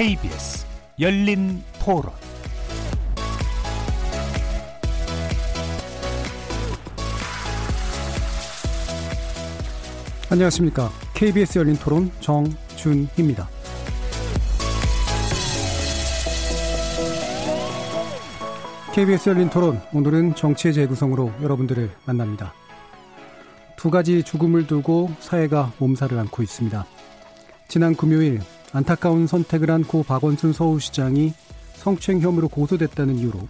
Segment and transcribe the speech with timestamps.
[0.00, 0.64] KBS
[0.98, 2.04] 열린 토론
[10.30, 10.90] 안녕하십니까.
[11.12, 13.46] KBS 열린 토론 정준희입니다.
[18.94, 22.54] KBS 열린 토론 오늘은 정치의 재구성으로 여러분들을 만납니다.
[23.76, 26.86] 두 가지 죽음을 두고 사회가 몸살을 앓고 있습니다.
[27.68, 28.40] 지난 금요일
[28.72, 31.32] 안타까운 선택을 한 고 박원순 서울시장이
[31.74, 33.48] 성추행 혐의로 고소됐다는 이유로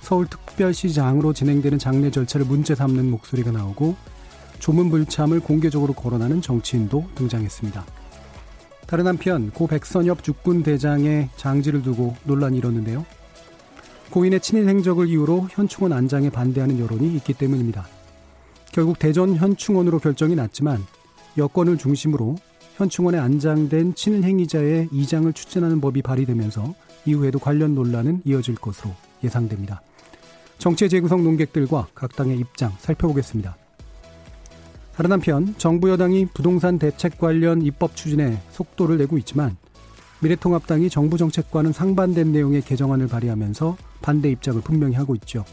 [0.00, 3.96] 서울특별시장으로 진행되는 장례 절차를 문제 삼는 목소리가 나오고
[4.58, 7.84] 조문불참을 공개적으로 거론하는 정치인도 등장했습니다.
[8.86, 13.06] 다른 한편 고 백선엽 죽군 대장의 장지를 두고 논란이 일었는데요.
[14.10, 17.86] 고인의 친일 행적을 이유로 현충원 안장에 반대하는 여론이 있기 때문입니다.
[18.72, 20.84] 결국 대전 현충원으로 결정이 났지만
[21.38, 22.36] 여권을 중심으로
[22.80, 29.82] 현충원에 안장된 친일 행위자의 이장을 추진하는 법이 발의되면서 이후에도 관련 논란은 이어질 것으로 예상됩니다.
[30.56, 33.54] 정치 재구성 논객들과 각 당의 입장 살펴보겠습니다.
[34.96, 39.58] 다른 한편 정부 여당이 부동산 대책 관련 입법 추진에 속도를 내고 있지만
[40.20, 45.44] 미래통합당이 정부 정책과는 상반된 내용의 개정안을 발의하면서 반대 입장을 분명히 하고 있죠.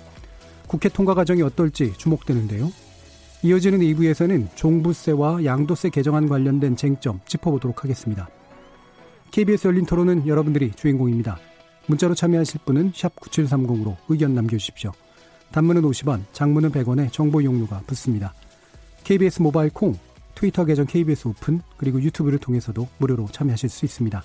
[0.68, 2.72] 국회 통과 과정이 어떨지 주목되는데요.
[3.44, 8.28] 이어지는 2부에서는 종부세와 양도세 개정안 관련된 쟁점 짚어보도록 하겠습니다.
[9.32, 11.38] KBS 열린 토론은 여러분들이 주인공입니다.
[11.86, 14.92] 문자로 참여하실 분은 9730으로 의견 남겨주십시오.
[15.52, 18.34] 단문은 50원, 장문은 100원에 정보 이용료가 붙습니다.
[19.04, 19.98] KBS 모바일 콩,
[20.36, 24.24] 트위터 계정 KBS 오픈, 그리고 유튜브를 통해서도 무료로 참여하실 수 있습니다.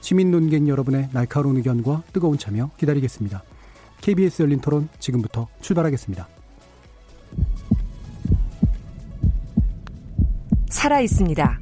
[0.00, 3.42] 시민 논객 여러분의 날카로운 의견과 뜨거운 참여 기다리겠습니다.
[4.00, 6.28] KBS 열린 토론 지금부터 출발하겠습니다.
[10.82, 11.60] 살아 있습니다.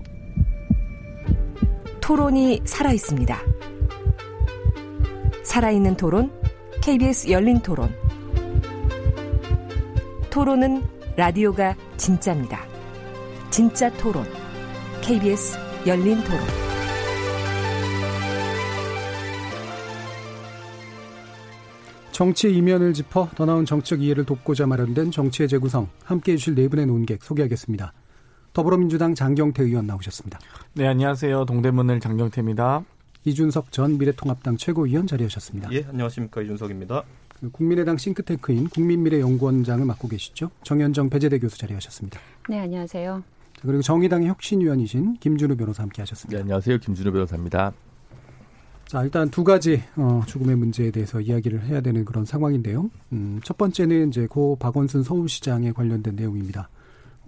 [2.00, 3.38] 토론이 살아 있습니다.
[5.42, 6.32] 살아있는 토론,
[6.80, 7.94] KBS 열린 토론.
[10.30, 10.82] 토론은
[11.16, 12.64] 라디오가 진짜입니다.
[13.50, 14.24] 진짜 토론,
[15.02, 16.40] KBS 열린 토론.
[22.12, 26.68] 정치의 이면을 짚어 더 나은 정책 이해를 돕고자 마련된 정치의 재구성 함께 해 주실 네
[26.68, 27.92] 분의 논객 소개하겠습니다.
[28.52, 30.38] 더불어민주당 장경태 의원 나오셨습니다.
[30.74, 31.44] 네, 안녕하세요.
[31.44, 32.84] 동대문을 장경태입니다.
[33.24, 35.72] 이준석 전 미래통합당 최고위원 자리하셨습니다.
[35.72, 36.40] 예, 안녕하십니까.
[36.42, 37.02] 이준석입니다.
[37.40, 40.50] 그 국민의당 싱크탱크인 국민미래연구원장을 맡고 계시죠.
[40.62, 42.18] 정현정 배재대 교수 자리하셨습니다.
[42.48, 43.22] 네, 안녕하세요.
[43.62, 46.36] 그리고 정의당의 혁신위원이신 김준우 변호사 함께 하셨습니다.
[46.36, 46.78] 네, 안녕하세요.
[46.78, 47.72] 김준우 변호사입니다.
[48.86, 52.90] 자, 일단 두 가지 어, 죽음의 문제에 대해서 이야기를 해야 되는 그런 상황인데요.
[53.12, 56.68] 음, 첫 번째는 이제 고 박원순 서울시장에 관련된 내용입니다.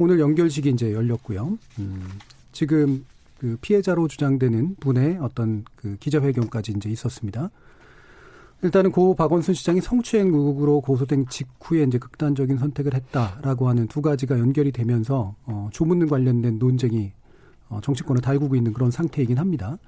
[0.02, 1.56] 오늘 연결식이 이제 열렸고요.
[1.78, 2.08] 음,
[2.50, 3.04] 지금
[3.38, 7.50] 그 피해자로 주장되는 분의 어떤 그 기자회견까지 이제 있었습니다.
[8.62, 14.41] 일단은 고 박원순 시장이 성추행 의혹으로 고소된 직후에 이제 극단적인 선택을 했다라고 하는 두 가지가
[14.41, 17.12] 연결이 되면서 어, 조문 관련된 논쟁이
[17.68, 19.78] 어, 정치권을 달구고 있는 그런 상태이긴 합니다.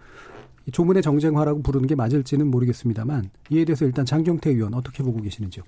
[0.70, 5.64] 조문의 정쟁화라고 부르는 게 맞을지는 모르겠습니다만 이에 대해서 일단 장경태 의원 어떻게 보고 계시는지요?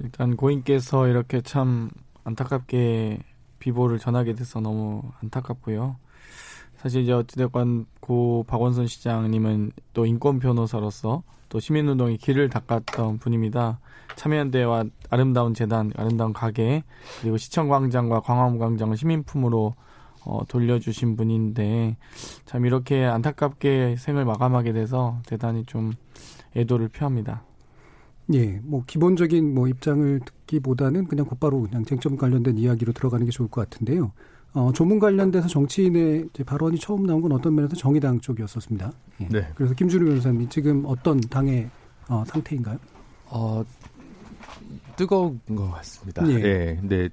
[0.00, 1.88] 일단 고인께서 이렇게 참
[2.24, 3.20] 안타깝게
[3.58, 5.96] 비보를 전하게 돼서 너무 안타깝고요.
[6.76, 13.80] 사실 이제 어찌됐건 고 박원순 시장님은 또 인권 변호사로서 또 시민운동의 길을 닦았던 분입니다.
[14.16, 16.82] 참여연대와 아름다운 재단, 아름다운 가게
[17.20, 19.74] 그리고 시청광장과 광화문광장을 시민품으로
[20.24, 21.96] 어, 돌려주신 분인데
[22.44, 25.92] 참 이렇게 안타깝게 생을 마감하게 돼서 대단히 좀
[26.56, 27.42] 애도를 표합니다.
[28.34, 33.48] 예, 뭐 기본적인 뭐 입장을 듣기보다는 그냥 곧바로 그냥 쟁점 관련된 이야기로 들어가는 게 좋을
[33.48, 34.12] 것 같은데요.
[34.52, 38.92] 어, 조문 관련돼서 정치인의 발언이 처음 나온 건 어떤 면에서 정의당 쪽이었었습니다.
[39.20, 39.28] 예.
[39.28, 39.48] 네.
[39.54, 41.68] 그래서 김준우 변호사님 지금 어떤 당의
[42.08, 42.78] 어, 상태인가요?
[43.26, 43.64] 어,
[44.96, 46.28] 뜨거운 것 같습니다.
[46.28, 46.38] 예.
[46.38, 46.76] 네.
[46.80, 47.08] 근데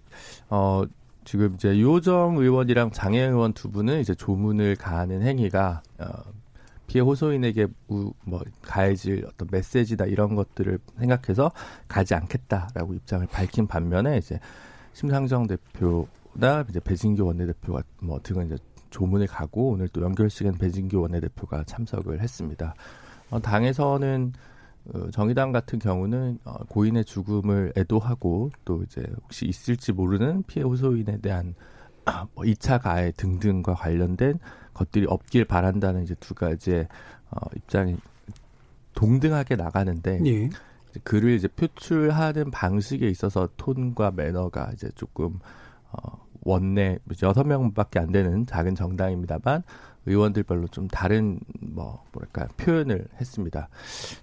[0.49, 0.83] 어
[1.23, 6.07] 지금 이제 요정 의원이랑 장애 의원 두 분은 이제 조문을 가하는 행위가 어,
[6.87, 11.51] 피해 호소인에게 우, 뭐 가해질 어떤 메시지다 이런 것들을 생각해서
[11.87, 14.39] 가지 않겠다라고 입장을 밝힌 반면에 이제
[14.93, 18.57] 심상정 대표나 이제 배진교 원내대표가 뭐 등은 이제
[18.89, 22.75] 조문을 가고 오늘 또 연결식엔 배진교 원내대표가 참석을 했습니다.
[23.29, 24.33] 어, 당에서는
[24.93, 31.17] 어, 정의당 같은 경우는 어, 고인의 죽음을 애도하고 또 이제 혹시 있을지 모르는 피해 호소인에
[31.17, 31.55] 대한
[32.35, 34.39] 뭐 2차 가해 등등과 관련된
[34.75, 36.87] 것들이 없길 바란다는 이제 두 가지의
[37.31, 37.97] 어, 입장이
[38.93, 40.49] 동등하게 나가는데 예.
[41.03, 45.39] 글을 이제 표출하는 방식에 있어서 톤과 매너가 이제 조금
[45.91, 49.63] 어, 원내 여섯 명밖에 안 되는 작은 정당입니다만
[50.05, 53.67] 의원들별로 좀 다른 뭐 뭐랄까 표현을 했습니다.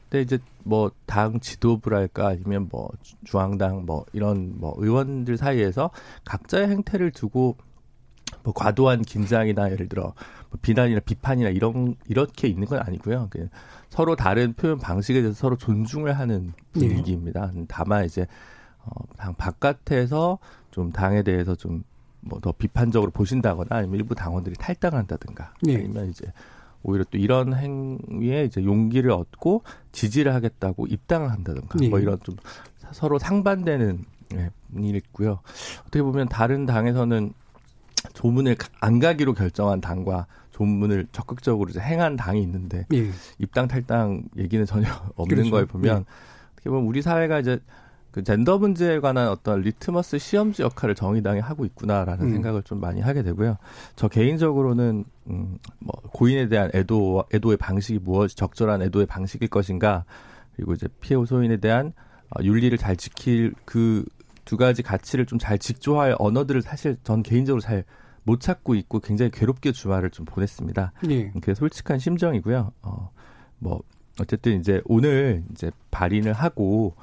[0.08, 2.90] 근데 이제 뭐 당 지도부랄까 아니면 뭐
[3.24, 5.90] 중앙당 뭐 이런 뭐 의원들 사이에서
[6.24, 7.56] 각자의 행태를 두고
[8.42, 10.14] 뭐 과도한 긴장이나 예를 들어 뭐
[10.60, 13.28] 비난이나 비판이나 이런 이렇게 있는 건 아니고요.
[13.30, 13.48] 그
[13.88, 16.88] 서로 다른 표현 방식에 대해서 서로 존중을 하는 네.
[16.88, 17.50] 분위기입니다.
[17.54, 17.64] 네.
[17.68, 18.26] 다만 이제
[18.84, 20.38] 어, 당 바깥에서
[20.70, 21.84] 좀 당에 대해서 좀
[22.22, 25.76] 뭐 더 비판적으로 보신다거나 아니면 일부 당원들이 탈당한다든가 네.
[25.76, 26.32] 아니면 이제
[26.82, 29.62] 오히려 또 이런 행위에 이제 용기를 얻고
[29.92, 31.88] 지지를 하겠다고 입당을 한다든가 네.
[31.88, 32.36] 뭐 이런 좀
[32.92, 34.04] 서로 상반되는
[34.34, 35.40] 예, 일이 있고요.
[35.80, 37.32] 어떻게 보면 다른 당에서는
[38.14, 43.10] 조문을 안 가기로 결정한 당과 조문을 적극적으로 이제 행한 당이 있는데 예.
[43.38, 45.50] 입당 탈당 얘기는 전혀 없는 그렇죠.
[45.50, 46.04] 걸 보면 예.
[46.54, 47.58] 어떻게 보면 우리 사회가 이제
[48.10, 52.32] 그 젠더 문제에 관한 어떤 리트머스 시험지 역할을 정의당이 하고 있구나라는 음.
[52.32, 53.56] 생각을 좀 많이 하게 되고요.
[53.96, 60.04] 저 개인적으로는 음, 뭐 고인에 대한 애도 애도의 방식이 무엇이 적절한 애도의 방식일 것인가
[60.54, 61.94] 그리고 이제 피해 호소인에 대한
[62.28, 64.04] 어, 윤리를 잘 지킬 그
[64.44, 67.84] 두 가지 가치를 좀 잘 직조할 언어들을 사실 전 개인적으로 잘
[68.24, 70.92] 못 찾고 있고 굉장히 괴롭게 주말을 좀 보냈습니다.
[71.10, 71.30] 예.
[71.30, 72.72] 그게 솔직한 심정이고요.
[72.82, 73.10] 어,
[73.58, 73.82] 뭐
[74.20, 76.94] 어쨌든 이제 오늘 이제 발인을 하고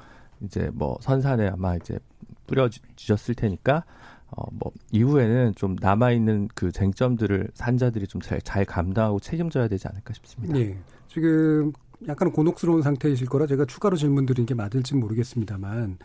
[0.42, 1.98] 이제 뭐 선산에 아마 이제
[2.46, 3.84] 뿌려주셨을 테니까
[4.32, 9.88] 어 뭐 이후에는 좀 남아 있는 그 쟁점들을 산자들이 좀 잘 잘 감당하고 책임져야 되지
[9.88, 10.54] 않을까 싶습니다.
[10.54, 10.78] 네.
[11.08, 11.72] 지금
[12.08, 15.98] 약간 곤혹스러운 상태이실 거라 제가 추가로 질문 드린 게 맞을지 모르겠습니다만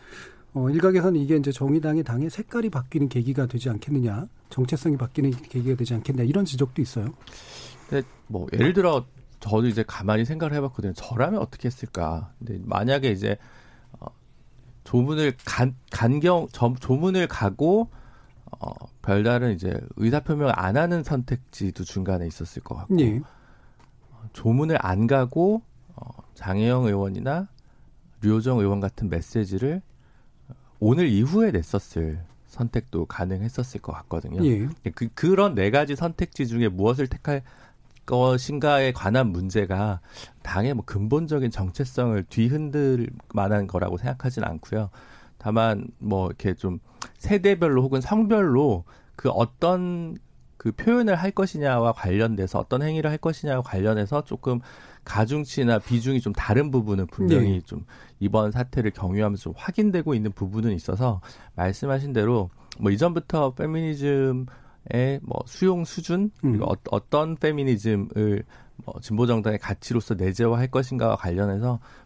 [0.56, 5.92] 어, 일각에서는 이게 이제 정의당의 당의 색깔이 바뀌는 계기가 되지 않겠느냐, 정체성이 바뀌는 계기가 되지
[5.92, 7.12] 않겠냐 이런 지적도 있어요.
[7.90, 9.04] 근데 뭐 예를 들어
[9.38, 10.94] 저도 이제 가만히 생각을 해봤거든요.
[10.94, 12.32] 저라면 어떻게 했을까?
[12.38, 13.36] 근데 만약에 이제
[14.84, 17.90] 조문을 간, 간경 조문을 가고
[18.58, 18.70] 어,
[19.02, 23.18] 별다른 이제 의사 표명을 안 하는 선택지도 중간에 있었을 것 같고 예.
[23.18, 25.60] 어, 조문을 안 가고
[25.96, 27.48] 어, 장혜영 의원이나
[28.22, 29.82] 류호정 의원 같은 메시지를
[30.80, 34.44] 오늘 이후에 냈었을 선택도 가능했었을 것 같거든요.
[34.44, 34.68] 예.
[34.94, 37.42] 그, 그런 네 가지 선택지 중에 무엇을 택할
[38.06, 40.00] 것인가에 관한 문제가
[40.42, 44.90] 당의 뭐 근본적인 정체성을 뒤흔들 만한 거라고 생각하지는 않고요.
[45.38, 46.78] 다만 뭐 이렇게 좀
[47.18, 48.84] 세대별로 혹은 성별로
[49.16, 50.16] 그 어떤
[50.56, 54.60] 그 표현을 할 것이냐와 관련돼서 어떤 행위를 할 것이냐와 관련해서 조금
[55.06, 57.60] 가중치나 비중이 좀 다른 부분은 분명히 네.
[57.60, 57.86] 좀
[58.20, 61.20] 이번 사태를 경유하면서 좀 확인되고 있는 부분은 있어서
[61.54, 64.46] 말씀하신 대로 뭐 이전부터 페미니즘
[65.22, 66.76] 뭐 수용 수준 그리고 음.
[66.90, 68.44] 어, 떤 페미니즘을
[68.84, 71.78] 뭐 진보 정당의 가치로서 내재화할 것인가와 관련해서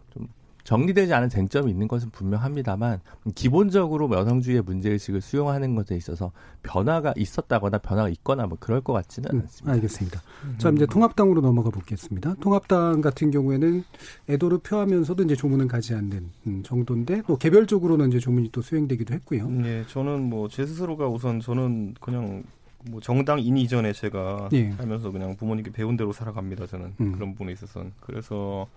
[0.71, 3.01] 정리되지 않은 쟁점이 있는 것은 분명합니다만
[3.35, 6.31] 기본적으로 뭐 여성주의의 문제의식을 수용하는 것에 있어서
[6.63, 9.73] 변화가 있었다거나 변화가 있거나 뭐 그럴 것 같지는 음, 않습니다.
[9.73, 10.21] 알겠습니다.
[10.45, 10.55] 음.
[10.59, 12.35] 자 이제 통합당으로 넘어가 보겠습니다.
[12.39, 13.83] 통합당 같은 경우에는
[14.29, 19.49] 애도를 표하면서도 이제 조문은 가지 않는 음, 정도인데 또 개별적으로는 이제 조문이 또 수행되기도 했고요.
[19.49, 22.43] 네, 저는 뭐 제 스스로가 우선 저는 그냥
[22.89, 24.71] 뭐 정당인 이전에 제가 예.
[24.71, 26.67] 살면서 그냥 부모님께 배운 대로 살아갑니다.
[26.67, 27.11] 저는 음.
[27.11, 28.67] 그런 부분에 있어서는 그래서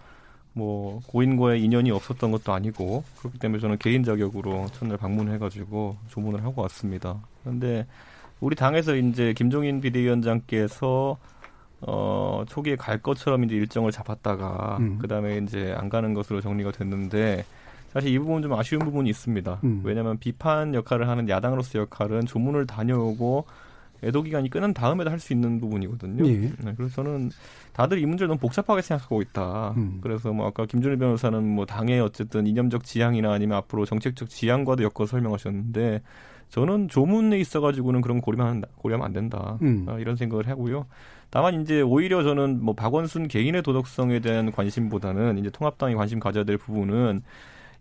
[0.55, 6.63] 뭐 고인과의 인연이 없었던 것도 아니고 그렇기 때문에 저는 개인 자격으로 첫날 방문해가지고 조문을 하고
[6.63, 7.21] 왔습니다.
[7.43, 7.87] 그런데
[8.41, 11.19] 우리 당에서 이제 김종인 비대위원장께서
[11.81, 14.99] 어 초기에 갈 것처럼 이제 일정을 잡았다가 음.
[14.99, 17.45] 그다음에 이제 안 가는 것으로 정리가 됐는데
[17.93, 19.61] 사실 이 부분 좀 아쉬운 부분이 있습니다.
[19.65, 19.83] 음.
[19.85, 23.45] 왜냐하면 비판 역할을 하는 야당으로서 역할은 조문을 다녀오고
[24.05, 26.27] 애도 기간이 끝난 다음에도 할 수 있는 부분이거든요.
[26.27, 26.53] 예.
[26.63, 27.31] 네, 그래서 저는
[27.73, 29.75] 다들 이 문제를 너무 복잡하게 생각하고 있다.
[29.77, 29.99] 음.
[30.03, 35.07] 그래서 뭐 아까 김준일 변호사는 뭐 당의 어쨌든 이념적 지향이나 아니면 앞으로 정책적 지향과도 엮어
[35.07, 36.03] 설명하셨는데
[36.51, 39.59] 저는 조문에 있어가지고는 그런 고려하면 고려하면 안 된다.
[39.63, 39.87] 음.
[39.89, 40.87] 아, 이런 생각을 하고요.
[41.31, 46.59] 다만 이제 오히려 저는 뭐 박원순 개인의 도덕성에 대한 관심보다는 이제 통합당이 관심 가져야 될
[46.59, 47.23] 부분은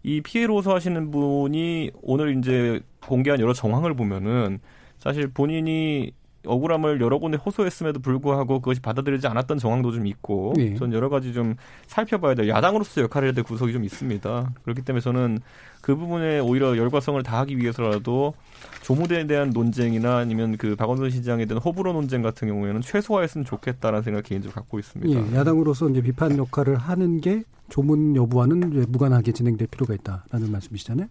[0.02, 4.60] 이 피해를 호소하시는 분이 오늘 이제 공개한 여러 정황을 보면은
[5.00, 6.14] 사실 본인이
[6.46, 10.76] 억울함을 여러 군데 호소했음에도 불구하고 그것이 받아들이지 않았던 정황도 좀 있고 네.
[10.76, 11.56] 전 여러 가지 좀
[11.88, 14.54] 살펴봐야 될 야당으로서 역할을 해야 될 구석이 좀 있습니다.
[14.64, 15.40] 그렇기 때문에 저는
[15.82, 18.34] 그 부분에 오히려 열과성을 다하기 위해서라도
[18.82, 24.24] 조무대에 대한 논쟁이나 아니면 그 박원순 시장에 대한 호불호 논쟁 같은 경우에는 최소화했으면 좋겠다라는 생각을
[24.24, 25.20] 개인적으로 갖고 있습니다.
[25.20, 31.08] 예, 야당으로서 이제 비판 역할을 하는 게 조문 여부와는 무관하게 진행될 필요가 있다라는 말씀이시잖아요.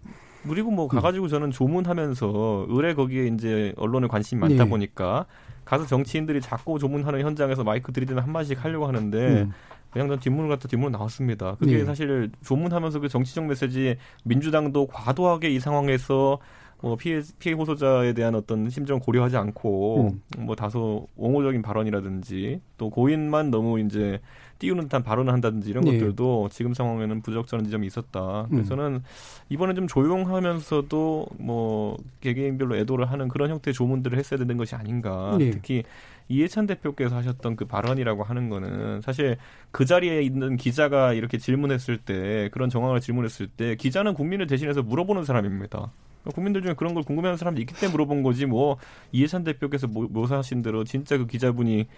[0.48, 4.70] 그리고 뭐 가가지고 저는 조문하면서 의뢰 거기에 이제 언론에 관심이 많다 네.
[4.70, 5.26] 보니까
[5.64, 9.52] 가서 정치인들이 자꾸 조문하는 현장에서 마이크 들이대면 한 마디씩 하려고 하는데 음.
[9.90, 11.56] 그냥 전 뒷문을 갖다 뒷문 나왔습니다.
[11.56, 11.84] 그게 네.
[11.84, 16.38] 사실 조문하면서 그 정치적 메시지 민주당도 과도하게 이 상황에서
[16.80, 20.44] 뭐 피해 피해 호소자에 대한 어떤 심정 고려하지 않고 음.
[20.44, 24.20] 뭐 다소 옹호적인 발언이라든지 또 고인만 너무 이제
[24.62, 25.98] 띄우는 듯한 발언을 한다든지 이런 네.
[25.98, 28.46] 것들도 지금 상황에는 부적절한 지점이 있었다.
[28.48, 28.76] 그래서 음.
[28.76, 29.02] 저는
[29.48, 35.34] 이번에 좀 조용하면서도 뭐 개개인별로 애도를 하는 그런 형태의 조문들을 했어야 되는 것이 아닌가.
[35.36, 35.50] 네.
[35.50, 35.82] 특히
[36.28, 39.36] 이해찬 대표께서 하셨던 그 발언이라고 하는 거는 사실
[39.72, 45.24] 그 자리에 있는 기자가 이렇게 질문했을 때 그런 정황을 질문했을 때 기자는 국민을 대신해서 물어보는
[45.24, 45.90] 사람입니다.
[46.36, 48.76] 국민들 중에 그런 걸 궁금해하는 사람이 있기 때문에 물어본 거지 뭐
[49.10, 51.88] 이해찬 대표께서 묘사하신 대로 진짜 그 기자분이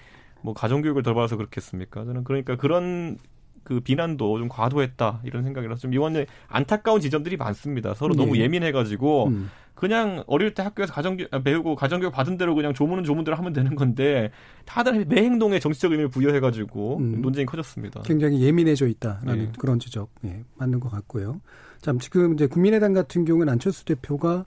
[0.44, 2.04] 뭐 가정교육을 덜 받아서 그렇겠습니까?
[2.04, 3.16] 저는 그러니까 그런
[3.62, 7.94] 그 비난도 좀 과도했다 이런 생각이라서 좀 이번에 안타까운 지점들이 많습니다.
[7.94, 8.22] 서로 네.
[8.22, 9.50] 너무 예민해가지고 음.
[9.74, 13.74] 그냥 어릴 때 학교에서 가정교육 아, 배우고 가정교육 받은 대로 그냥 조문은 조문대로 하면 되는
[13.74, 14.30] 건데
[14.66, 17.22] 다들 매 행동에 정치적 의미를 부여해가지고 음.
[17.22, 18.02] 논쟁이 커졌습니다.
[18.02, 19.52] 굉장히 예민해져 있다라는 네.
[19.58, 21.40] 그런 지적 네, 맞는 것 같고요.
[21.80, 24.44] 참 지금 이제 국민의당 같은 경우는 안철수 대표가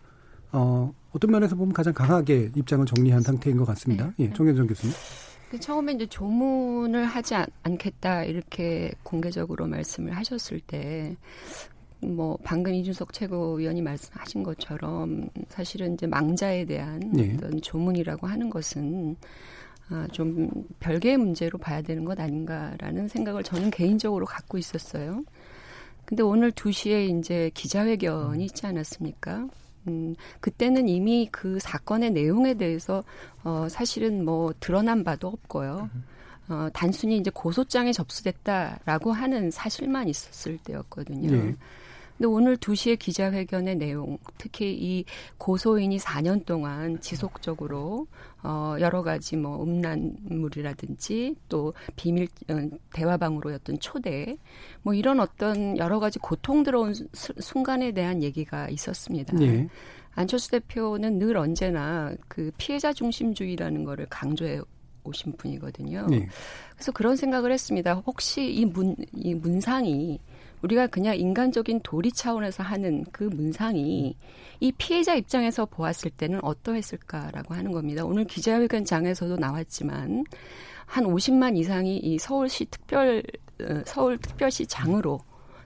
[0.52, 4.14] 어, 어떤 면에서 보면 가장 강하게 입장을 정리한 상태인 것 같습니다.
[4.18, 4.26] 네.
[4.26, 4.94] 예, 정현정 교수님.
[5.50, 11.16] 그 처음에 이제 조문을 하지 않, 겠다 이렇게 공개적으로 말씀을 하셨을 때,
[12.00, 17.34] 뭐 방금 이준석 최고위원이 말씀하신 것처럼 사실은 이제 망자에 대한 네.
[17.34, 19.16] 어떤 조문이라고 하는 것은
[19.90, 20.50] 아, 좀
[20.80, 25.24] 별개의 문제로 봐야 되는 것 아닌가라는 생각을 저는 개인적으로 갖고 있었어요.
[26.06, 29.48] 근데 오늘 2시에 이제 기자회견이 있지 않았습니까?
[29.88, 33.04] 음, 그때는 이미 그 사건의 내용에 대해서
[33.44, 35.90] 어, 사실은 뭐 드러난 바도 없고요.
[36.50, 41.32] 어, 단순히 이제 고소장에 접수됐다라고 하는 사실만 있었을 때였거든요.
[41.32, 41.56] 네.
[42.18, 45.06] 근데 오늘 2시에 기자회견의 내용, 특히 이
[45.38, 48.08] 고소인이 4년 동안 지속적으로
[48.44, 52.56] 어 여러 가지 뭐 음란물이라든지 또 비밀 어,
[52.94, 54.36] 대화방으로였던 초대
[54.82, 59.38] 뭐 이런 어떤 여러 가지 고통 들어온 수, 순간에 대한 얘기가 있었습니다.
[59.38, 59.68] 네.
[60.16, 64.60] 안철수 대표는 늘 언제나 그 피해자 중심주의라는 거를 강조해
[65.04, 66.08] 오신 분이거든요.
[66.10, 66.28] 네.
[66.74, 67.94] 그래서 그런 생각을 했습니다.
[68.06, 70.20] 혹시 이 문, 이 문상이
[70.62, 74.16] 우리가 그냥 인간적인 도리 차원에서 하는 그 문상이
[74.60, 78.04] 이 피해자 입장에서 보았을 때는 어떠했을까라고 하는 겁니다.
[78.06, 80.26] 오늘 기자회견장에서도 나왔지만
[80.86, 83.24] 한 50만 이상이 이 서울시 특별
[83.62, 85.20] 어, 서울 특별시 장으로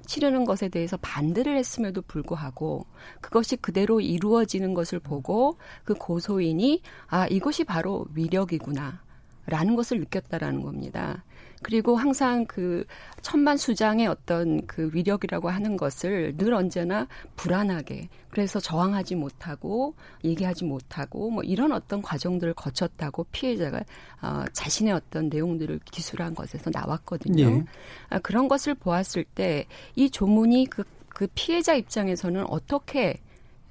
[0.05, 2.85] 치르는 것에 대해서 반대를 했음에도 불구하고
[3.21, 9.01] 그것이 그대로 이루어지는 것을 보고 그 고소인이 아 이것이 바로 위력이구나.
[9.47, 11.23] 라는 것을 느꼈다라는 겁니다.
[11.63, 12.85] 그리고 항상 그
[13.21, 21.29] 천만 수장의 어떤 그 위력이라고 하는 것을 늘 언제나 불안하게 그래서 저항하지 못하고 얘기하지 못하고
[21.29, 23.81] 뭐 이런 어떤 과정들을 거쳤다고 피해자가
[24.21, 27.43] 어, 자신의 어떤 내용들을 기술한 것에서 나왔거든요.
[27.43, 27.65] 예.
[28.09, 33.19] 아, 그런 것을 보았을 때 이 조문이 그, 그 피해자 입장에서는 어떻게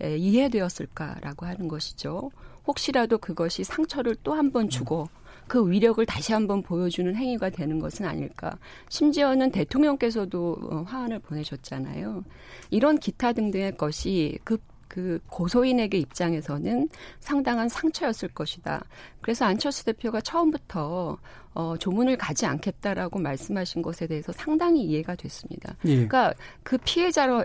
[0.03, 2.31] 에, 이해되었을까라고 하는 것이죠.
[2.67, 5.09] 혹시라도 그것이 상처를 또 한 번 주고
[5.51, 8.57] 그 위력을 다시 한번 보여주는 행위가 되는 것은 아닐까.
[8.89, 12.23] 심지어는 대통령께서도 어, 화환을 보내셨잖아요.
[12.71, 16.89] 이런 기타 등등의 것이 그, 그 고소인에게 입장에서는
[17.19, 18.85] 상당한 상처였을 것이다.
[19.21, 21.19] 그래서 안철수 대표가 처음부터
[21.55, 25.75] 어, 조문을 가지 않겠다라고 말씀하신 것에 대해서 상당히 이해가 됐습니다.
[25.87, 25.95] 예.
[25.95, 27.45] 그러니까 그 피해자로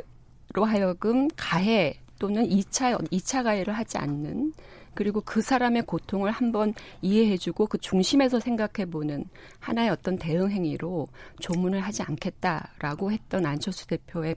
[0.54, 4.54] 하여금 가해 또는 2차, 2차 가해를 하지 않는
[4.96, 9.26] 그리고 그 사람의 고통을 한번 이해해주고 그 중심에서 생각해보는
[9.60, 11.08] 하나의 어떤 대응 행위로
[11.40, 14.36] 조문을 하지 않겠다라고 했던 안철수 대표의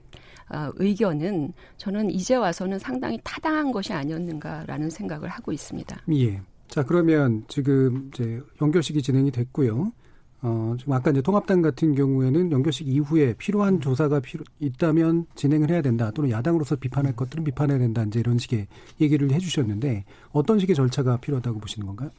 [0.51, 6.01] 어, 의견은 저는 이제 와서는 상당히 타당한 것이 아니었는가라는 생각을 하고 있습니다.
[6.13, 6.41] 예.
[6.67, 9.91] 자 그러면 지금 이제 연결식이 진행이 됐고요.
[10.41, 15.81] 어, 지금 아까 이제 통합당 같은 경우에는 연결식 이후에 필요한 조사가 필요 있다면 진행을 해야
[15.81, 16.11] 된다.
[16.11, 18.03] 또는 야당으로서 비판할 것들은 비판해야 된다.
[18.03, 18.67] 이제 이런 식의
[19.01, 22.11] 얘기를 해 주셨는데 어떤 식의 절차가 필요하다고 보시는 건가요?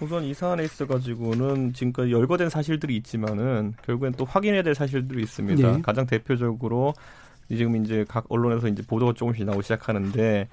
[0.00, 5.72] 우선 이 사안에 있어 가지고는 지금까지 열거된 사실들이 있지만은 결국엔 또 확인해야 될 사실들이 있습니다.
[5.72, 5.82] 네.
[5.82, 6.94] 가장 대표적으로
[7.48, 10.48] 지금 이제 각 언론에서 이제 보도가 조금씩 나오기 시작하는데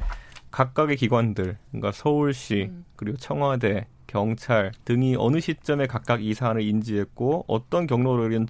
[0.49, 2.83] 각각의 기관들, 그러니까 서울시 음.
[2.95, 8.46] 그리고 청와대 경찰 등이 어느 시점에 각각 이 사안을 인지했고 어떤 경로로 이런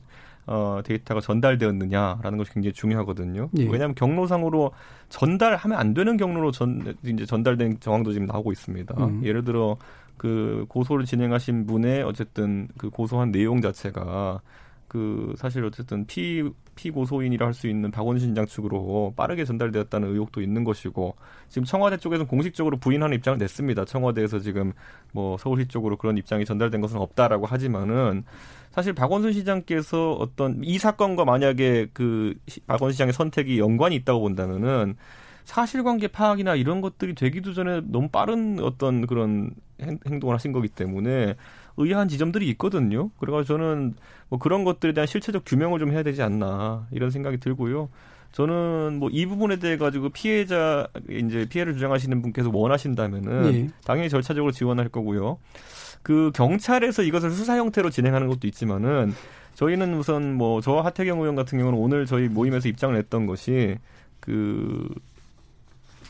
[0.48, 3.50] 어, 데이터가 전달되었느냐라는 것이 굉장히 중요하거든요.
[3.60, 3.64] 예.
[3.66, 4.72] 왜냐하면 경로상으로
[5.10, 9.06] 전달하면 안 되는 경로로 전 이제 전달된 정황도 지금 나오고 있습니다.
[9.06, 9.22] 음.
[9.24, 9.78] 예를 들어
[10.18, 14.42] 그 고소를 진행하신 분의 어쨌든 그 고소한 내용 자체가
[14.88, 16.44] 그 사실 어쨌든 피
[16.82, 21.16] 피고소인이라 할 수 있는 박원순 장 측으로 빠르게 전달되었다는 의혹도 있는 것이고
[21.48, 23.86] 지금 청와대 쪽에서는 공식적으로 부인하는 입장을 냈습니다.
[23.86, 24.74] 청와대에서 지금
[25.12, 28.24] 뭐 서울시 쪽으로 그런 입장이 전달된 것은 없다라고 하지만은
[28.72, 32.34] 사실 박원순 시장께서 어떤 이 사건과 만약에 그
[32.66, 34.96] 박원순 시장의 선택이 연관이 있다고 본다면은
[35.44, 41.36] 사실관계 파악이나 이런 것들이 되기도 전에 너무 빠른 어떤 그런 행 동을 하신 거기 때문에
[41.86, 43.10] 의아한 지점들이 있거든요.
[43.20, 43.94] 그래가지고 저는
[44.30, 47.90] 뭐 그런 것들에 대한 실체적 규명을 좀 해야 되지 않나 이런 생각이 들고요.
[48.32, 53.70] 저는 뭐 이 부분에 대해 가지고 피해자 이제 피해를 주장하시는 분께서 원하신다면은 네.
[53.84, 55.38] 당연히 절차적으로 지원할 거고요.
[56.02, 59.14] 그 경찰에서 이것을 수사 형태로 진행하는 것도 있지만은
[59.56, 63.78] 저희는 우선 뭐저 하태경 의원 같은 경우는 오늘 저희 모임에서 입장을 냈던 것이
[64.20, 64.88] 그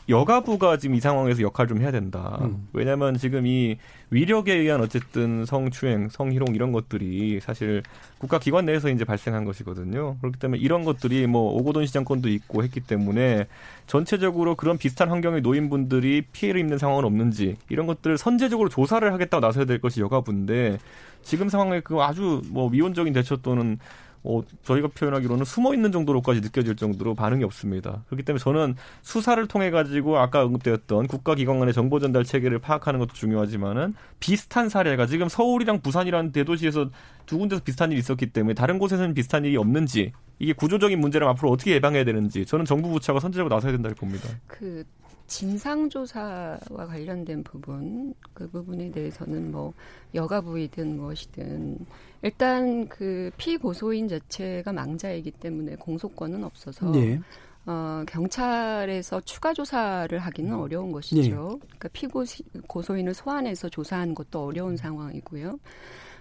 [0.08, 2.38] 여가부가 지금 이 상황에서 역할을 좀 해야 된다.
[2.42, 2.68] 음.
[2.72, 3.76] 왜냐하면 지금 이
[4.10, 7.82] 위력에 의한 어쨌든 성추행, 성희롱 이런 것들이 사실
[8.18, 10.16] 국가기관 내에서 이제 발생한 것이거든요.
[10.20, 13.46] 그렇기 때문에 이런 것들이 뭐 오고돈 시장권도 있고 했기 때문에
[13.86, 19.64] 전체적으로 그런 비슷한 환경의 노인분들이 피해를 입는 상황은 없는지 이런 것들을 선제적으로 조사를 하겠다고 나서야
[19.64, 20.78] 될 것이 여가부인데
[21.22, 23.78] 지금 상황에 그 아주 뭐 미온적인 대처 또는
[24.24, 28.04] 어, 저희가 표현하기로는 숨어 있는 정도로까지 느껴질 정도로 반응이 없습니다.
[28.06, 33.14] 그렇기 때문에 저는 수사를 통해 가지고 아까 언급되었던 국가기관 간의 정보 전달 체계를 파악하는 것도
[33.14, 36.90] 중요하지만은 비슷한 사례가 지금 서울이랑 부산이라는 대도시에서
[37.26, 41.50] 두 군데서 비슷한 일이 있었기 때문에 다른 곳에서는 비슷한 일이 없는지 이게 구조적인 문제를 앞으로
[41.50, 44.28] 어떻게 예방해야 되는지 저는 정부 부처가 선제적으로 나서야 된다고 봅니다.
[44.46, 44.84] 그
[45.26, 49.72] 진상조사와 관련된 부분 그 부분에 대해서는 뭐
[50.14, 51.78] 여가부이든 무엇이든
[52.22, 57.20] 일단 그 피고소인 자체가 망자이기 때문에 공소권은 없어서 네.
[57.66, 61.58] 어, 경찰에서 추가 조사를 하기는 어려운 것이죠.
[61.60, 61.66] 네.
[61.78, 65.58] 그러니까 피고소인을 소환해서 조사하는 것도 어려운 상황이고요.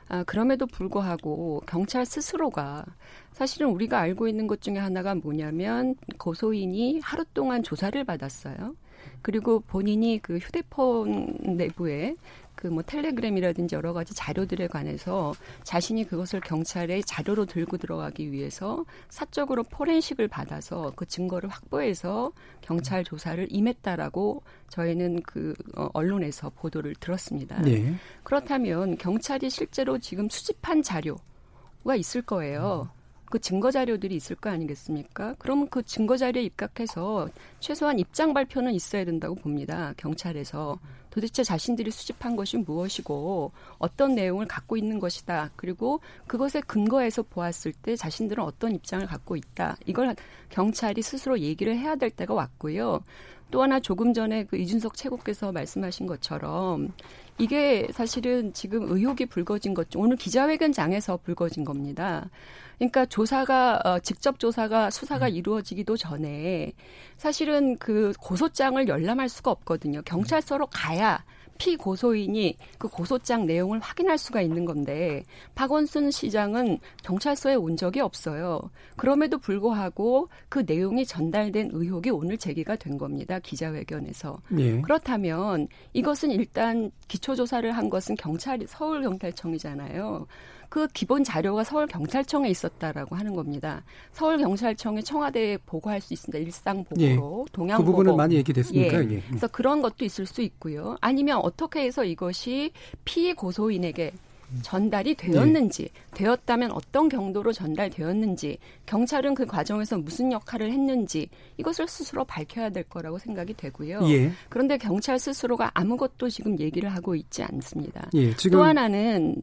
[0.09, 2.85] 아, 그럼에도 불구하고 경찰 스스로가
[3.31, 8.75] 사실은 우리가 알고 있는 것 중에 하나가 뭐냐면 고소인이 하루 동안 조사를 받았어요.
[9.21, 12.15] 그리고 본인이 그 휴대폰 내부에
[12.61, 19.63] 그 뭐 텔레그램이라든지 여러 가지 자료들에 관해서 자신이 그것을 경찰에 자료로 들고 들어가기 위해서 사적으로
[19.63, 27.59] 포렌식을 받아서 그 증거를 확보해서 경찰 조사를 임했다라고 저희는 그 어, 언론에서 보도를 들었습니다.
[27.63, 27.95] 네.
[28.23, 32.91] 그렇다면 경찰이 실제로 지금 수집한 자료가 있을 거예요.
[33.31, 35.35] 그 증거 자료들이 있을 거 아니겠습니까?
[35.39, 39.93] 그러면 그 증거 자료에 입각해서 최소한 입장 발표는 있어야 된다고 봅니다.
[39.97, 40.77] 경찰에서
[41.11, 45.51] 도대체 자신들이 수집한 것이 무엇이고 어떤 내용을 갖고 있는 것이다.
[45.55, 49.77] 그리고 그것에 근거해서 보았을 때 자신들은 어떤 입장을 갖고 있다.
[49.85, 50.15] 이걸
[50.49, 53.03] 경찰이 스스로 얘기를 해야 될 때가 왔고요.
[53.51, 56.93] 또 하나 조금 전에 그 이준석 최고께서 말씀하신 것처럼
[57.41, 62.29] 이게 사실은 지금 의혹이 불거진 것 중 오늘 기자회견장에서 불거진 겁니다.
[62.77, 65.35] 그러니까 조사가 어, 직접 조사가 수사가 음.
[65.35, 66.73] 이루어지기도 전에
[67.17, 70.01] 사실은 그 고소장을 열람할 수가 없거든요.
[70.03, 71.23] 경찰서로 가야
[71.61, 78.59] 피고소인이 그 고소장 내용을 확인할 수가 있는 건데 박원순 시장은 경찰서에 온 적이 없어요.
[78.95, 83.37] 그럼에도 불구하고 그 내용이 전달된 의혹이 오늘 제기가 된 겁니다.
[83.37, 84.39] 기자회견에서.
[84.57, 84.81] 예.
[84.81, 90.25] 그렇다면 이것은 일단 기초조사를 한 것은 경찰 서울경찰청이잖아요.
[90.71, 93.83] 그 기본 자료가 서울 경찰청에 있었다라고 하는 겁니다.
[94.13, 96.39] 서울 경찰청에 청와대에 보고할 수 있습니다.
[96.39, 97.51] 일상 보고로 예.
[97.51, 99.03] 동양 그 부분은 많이 얘기됐습니까?
[99.03, 99.15] 예.
[99.15, 99.21] 예.
[99.27, 100.95] 그래서 그런 것도 있을 수 있고요.
[101.01, 102.71] 아니면 어떻게 해서 이것이
[103.03, 104.13] 피해 고소인에게
[104.61, 105.89] 전달이 되었는지, 네.
[106.13, 113.17] 되었다면 어떤 경도로 전달되었는지, 경찰은 그 과정에서 무슨 역할을 했는지 이것을 스스로 밝혀야 될 거라고
[113.17, 114.07] 생각이 되고요.
[114.09, 114.31] 예.
[114.47, 118.09] 그런데 경찰 스스로가 아무것도 지금 얘기를 하고 있지 않습니다.
[118.13, 119.35] 예, 또 하나는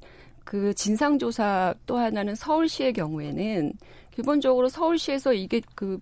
[0.49, 3.71] 그 진상조사 또 하나는 서울시의 경우에는
[4.11, 6.01] 기본적으로 서울시에서 이게 그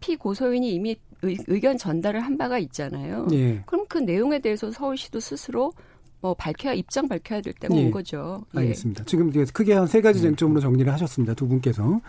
[0.00, 3.28] 피고소인이 이미 의, 견 전달을 한 바가 있잖아요.
[3.30, 3.62] 예.
[3.66, 5.72] 그럼 그 내용에 대해서 서울시도 스스로
[6.20, 7.84] 뭐 밝혀야 입장 밝혀야 될 때가 예.
[7.84, 8.44] 온 거죠.
[8.56, 8.58] 예.
[8.58, 9.04] 알겠습니다.
[9.04, 10.24] 지금 크게 한 세 가지 네.
[10.26, 11.34] 쟁점으로 정리를 하셨습니다.
[11.34, 12.00] 두 분께서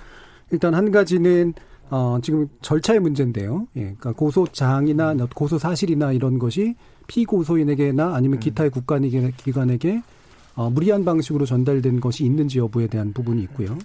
[0.50, 1.54] 일단 한 가지는
[1.92, 3.68] 어, 지금 절차의 문제인데요.
[3.76, 6.74] 예, 그러니까 고소장이나 고소 사실이나 이런 것이
[7.06, 8.40] 피고소인에게나 아니면 음.
[8.40, 10.02] 기타의 국가기관에게
[10.56, 13.78] 어, 무리한 방식으로 전달된 것이 있는지 여부에 대한 부분이 있고요.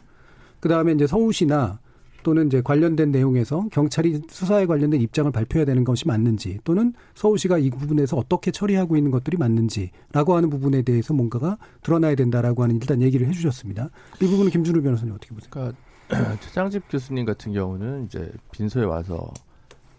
[0.61, 1.79] 그 다음에 이제 서울시나
[2.23, 7.71] 또는 이제 관련된 내용에서 경찰이 수사에 관련된 입장을 발표해야 되는 것이 맞는지 또는 서울시가 이
[7.71, 13.27] 부분에서 어떻게 처리하고 있는 것들이 맞는지라고 하는 부분에 대해서 뭔가가 드러나야 된다라고 하는 일단 얘기를
[13.29, 13.89] 해주셨습니다.
[14.21, 15.51] 이 부분은 김준우 변호사님 어떻게 보세요?
[15.51, 15.77] 그러니까
[16.41, 19.33] 최장집 교수님 같은 경우는 이제 빈소에 와서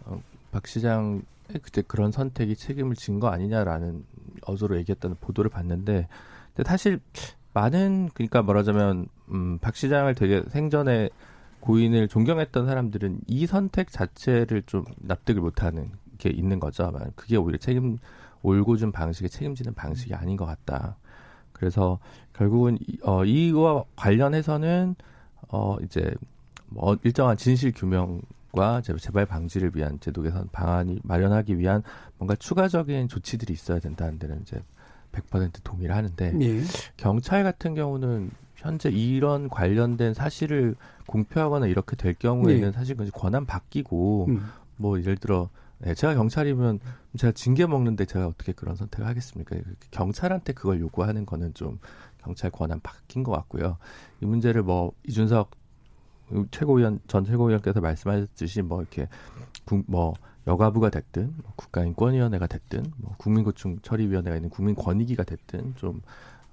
[0.06, 1.24] 어, 박 시장
[1.64, 4.04] 그때 그런 선택이 책임을 진 거 아니냐라는
[4.46, 6.08] 어조로 얘기했다는 보도를 봤는데
[6.56, 7.00] 근데 사실
[7.54, 11.10] 많은 그러니까 말하자면 음, 박 시장을 되게 생전에
[11.60, 16.92] 고인을 존경했던 사람들은 이 선택 자체를 좀 납득을 못하는 게 있는 거죠.
[17.16, 17.98] 그게 오히려 책임
[18.42, 20.98] 올고 준 방식에 책임지는 방식이 아닌 것 같다.
[21.52, 22.00] 그래서
[22.34, 24.96] 결국은 어, 이와 관련해서는
[25.50, 26.12] 어, 이제
[26.68, 31.84] 뭐 일정한 진실 규명과 재발 방지를 위한 제도 개선 방안이 마련하기 위한
[32.18, 34.60] 뭔가 추가적인 조치들이 있어야 된다는 데는 이제
[35.12, 36.62] 100% 동의를 하는데 예.
[36.98, 40.76] 경찰 같은 경우는 현재 이런 관련된 사실을
[41.08, 42.72] 공표하거나 이렇게 될 경우에는 예.
[42.72, 44.46] 사실 권한 바뀌고 음.
[44.78, 46.80] 뭐 예를 들어 네, 제가 경찰이면
[47.18, 49.56] 제가 징계 먹는데 제가 어떻게 그런 선택을 하겠습니까?
[49.90, 51.80] 경찰한테 그걸 요구하는 거는 좀
[52.20, 53.78] 경찰 권한 바뀐 것 같고요.
[54.22, 55.50] 이 문제를 뭐 이준석
[56.52, 59.08] 최고위원 전 최고위원께서 말씀하셨듯이 뭐 이렇게
[59.66, 60.14] 국, 뭐
[60.48, 66.02] 여가부가 됐든 뭐 국가인권위원회가 됐든 뭐 국민고충 처리위원회가 있는 국민권익위가 됐든 좀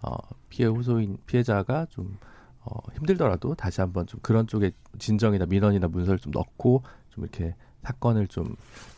[0.03, 0.17] 어,
[0.49, 2.19] 피해 호소인 피해자가 좀
[2.61, 8.29] 어, 힘들더라도 다시 한번 좀 그런 쪽에 진정이나 민원이나 문서를 좀 넣고 좀 이렇게 사건을
[8.29, 8.57] 좀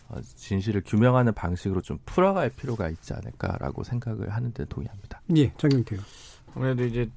[0.08, 5.20] 어, 진실을 규명하는 방식으로 좀 풀어갈 필요가 있지 않을까라고 생각을 하는데 동의합니다.
[5.36, 6.00] 예, 정경태요.
[6.54, 7.08] 아무래도 이제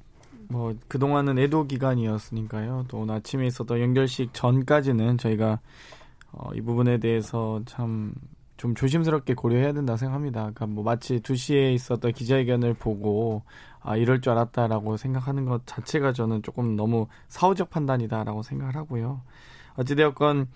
[0.48, 2.84] 뭐 그동안은 애도 기간이었으니까요.
[2.88, 5.58] 또 오늘 아침에 있었던 연결식 전까지는 저희가
[6.36, 8.14] 어, 이 부분에 대해서 참
[8.56, 10.40] 좀 조심스럽게 고려해야 된다 생각합니다.
[10.40, 13.42] 그러니까 뭐 마치 2시에 있었던 기자회견을 보고
[13.82, 19.20] 아 이럴 줄 알았다라고 생각하는 것 자체가 저는 조금 너무 사후적 판단이다라고 생각을 하고요.
[19.76, 20.48] 어찌되었건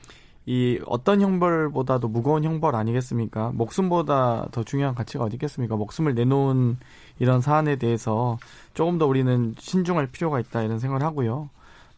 [0.47, 3.51] 이 어떤 형벌보다도 무거운 형벌 아니겠습니까?
[3.55, 5.77] 목숨보다 더 중요한 가치가 어디 있겠습니까?
[5.77, 6.79] 목숨을 내놓은
[7.19, 8.39] 이런 사안에 대해서
[8.73, 11.51] 조금 더 우리는 신중할 필요가 있다 이런 생각을 하고요.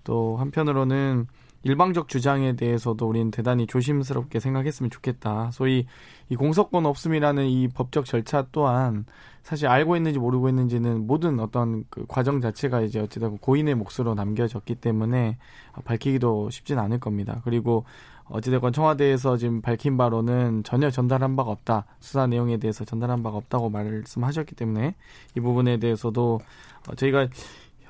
[0.02, 1.26] 또 한편으로는
[1.62, 5.50] 일방적 주장에 대해서도 우리는 대단히 조심스럽게 생각했으면 좋겠다.
[5.52, 5.86] 소위
[6.30, 9.04] 이 공소권 없음이라는 이 법적 절차 또한
[9.42, 14.76] 사실 알고 있는지 모르고 있는지는 모든 어떤 그 과정 자체가 이제 어찌되건 고인의 몫으로 남겨졌기
[14.76, 15.38] 때문에
[15.84, 17.40] 밝히기도 쉽진 않을 겁니다.
[17.44, 17.84] 그리고
[18.30, 21.84] 어찌됐건 청와대에서 지금 밝힌 바로는 전혀 전달한 바가 없다.
[21.98, 24.94] 수사 내용에 대해서 전달한 바가 없다고 말씀하셨기 때문에
[25.36, 26.40] 이 부분에 대해서도
[26.88, 27.28] 어, 저희가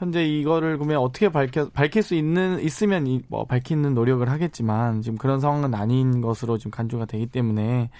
[0.01, 5.19] 현재 이거를 그러면 어떻게 밝혀 밝힐 수 있는 있으면 이, 뭐 밝히는 노력을 하겠지만 지금
[5.19, 7.91] 그런 상황은 아닌 것으로 지금 간주가 되기 때문에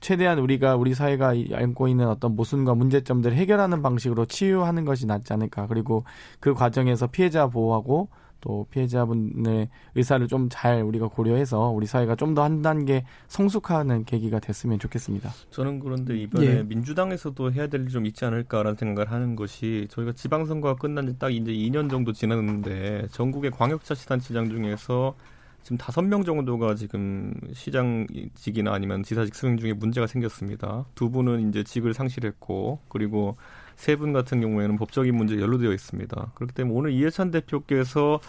[0.00, 5.66] 최대한 우리가 우리 사회가 안고 있는 어떤 모순과 문제점들을 해결하는 방식으로 치유하는 것이 낫지 않을까.
[5.66, 6.04] 그리고
[6.38, 8.08] 그 과정에서 피해자 보호하고
[8.40, 14.38] 또 피해자분의 의사를 좀 잘 우리가 고려해서 우리 사회가 좀 더 한 단계 성숙하는 계기가
[14.38, 15.30] 됐으면 좋겠습니다.
[15.50, 16.62] 저는 그런데 이번에 예.
[16.62, 21.30] 민주당에서도 해야 될 일 좀 있지 않을까라는 생각을 하는 것이 저희가 지방선거가 끝난 지 딱
[21.30, 25.14] 이제 2년 정도 지났는데 전국의 광역자치단체장 중에서
[25.62, 30.86] 지금 다섯 명 정도가 지금 시장직이나 아니면 지사직 수행 중에 문제가 생겼습니다.
[30.94, 33.36] 두 분은 이제 직을 상실했고 그리고
[33.78, 36.32] 세 분 같은 경우에는 법적인 문제 연루되어 있습니다.
[36.34, 38.20] 그렇기 때문에 오늘 이해찬 대표께서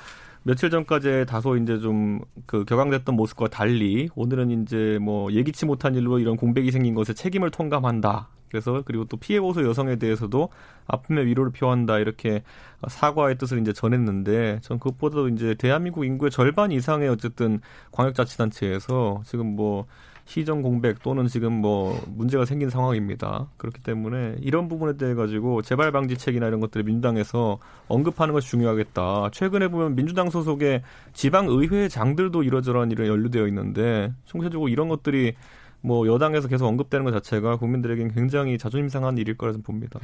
[0.44, 6.20] 며칠 전까지 다소 이제 좀 그 격앙됐던 모습과 달리 오늘은 이제 뭐 예기치 못한 일로
[6.20, 8.30] 이런 공백이 생긴 것에 책임을 통감한다.
[8.50, 10.50] 그래서 그리고 또 피해 보수 여성에 대해서도
[10.88, 12.42] 아픔의 위로를 표한다 이렇게
[12.88, 17.60] 사과의 뜻을 이제 전했는데 전 그것보다도 이제 대한민국 인구의 절반 이상의 어쨌든
[17.92, 19.86] 광역자치단체에서 지금 뭐
[20.30, 23.50] 시정 공백 또는 지금 뭐 문제가 생긴 상황입니다.
[23.58, 29.32] 그렇기 때문에 이런 부분에 대해 가지고 재발 방지책이나 이런 것들을 민주당에서 언급하는 것이 중요하겠다.
[29.32, 35.34] 최근에 보면 민주당 소속의 지방 의회장들도 이러저러한 일에 연루되어 있는데 총체적으로 이런 것들이
[35.82, 40.00] 뭐 여당에서 계속 언급되는 것 자체가 국민들에겐 굉장히 자존심 상한 일일 거라 좀 봅니다.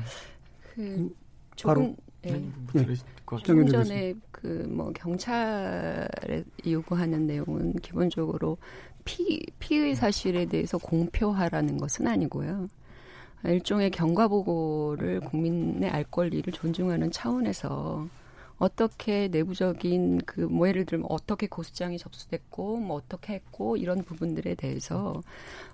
[0.74, 1.08] 그
[1.56, 2.32] 조금 예.
[2.32, 2.52] 네.
[2.74, 2.96] 네.
[3.28, 8.58] 조금 전에 그 뭐 경찰에 요구하는 내용은 기본적으로
[9.06, 12.68] 피, 피의 사실에 대해서 공표하라는 것은 아니고요.
[13.46, 18.08] 일종의 경과보고를 국민의 알 권리를 존중하는 차원에서
[18.58, 25.22] 어떻게 내부적인 그 뭐 예를 들면 어떻게 고소장이 접수됐고 뭐 어떻게 했고 이런 부분들에 대해서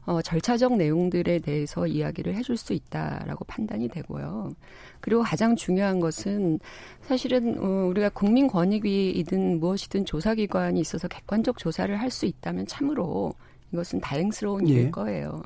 [0.05, 4.53] 어 절차적 내용들에 대해서 이야기를 해줄 수 있다라고 판단이 되고요.
[5.01, 6.59] 그리고 가장 중요한 것은
[7.01, 13.33] 사실은 어 우리가 국민권익위이든 무엇이든 조사기관이 있어서 객관적 조사를 할 수 있다면 참으로
[13.71, 14.73] 이것은 다행스러운 예.
[14.73, 15.41] 일일 거예요.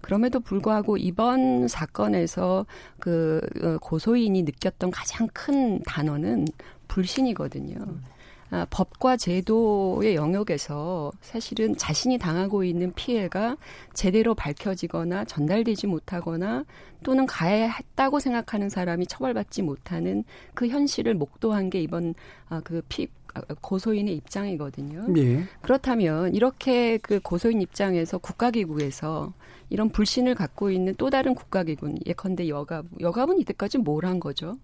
[0.00, 2.66] 그럼에도 불구하고 이번 사건에서
[2.98, 6.46] 그 어, 고소인이 느꼈던 가장 큰 단어는
[6.88, 7.76] 불신이거든요.
[8.50, 13.58] 아, 법과 제도의 영역에서 사실은 자신이 당하고 있는 피해가
[13.92, 16.64] 제대로 밝혀지거나 전달되지 못하거나
[17.02, 20.24] 또는 가해했다고 생각하는 사람이 처벌받지 못하는
[20.54, 22.14] 그 현실을 목도한 게 이번
[22.48, 25.08] 아, 그 피, 아, 고소인의 입장이거든요.
[25.18, 25.44] 예.
[25.60, 29.34] 그렇다면 이렇게 그 고소인 입장에서 국가기구에서
[29.68, 34.56] 이런 불신을 갖고 있는 또 다른 국가기구, 예컨대 여가부, 여가부는 이때까지 뭘 한 거죠?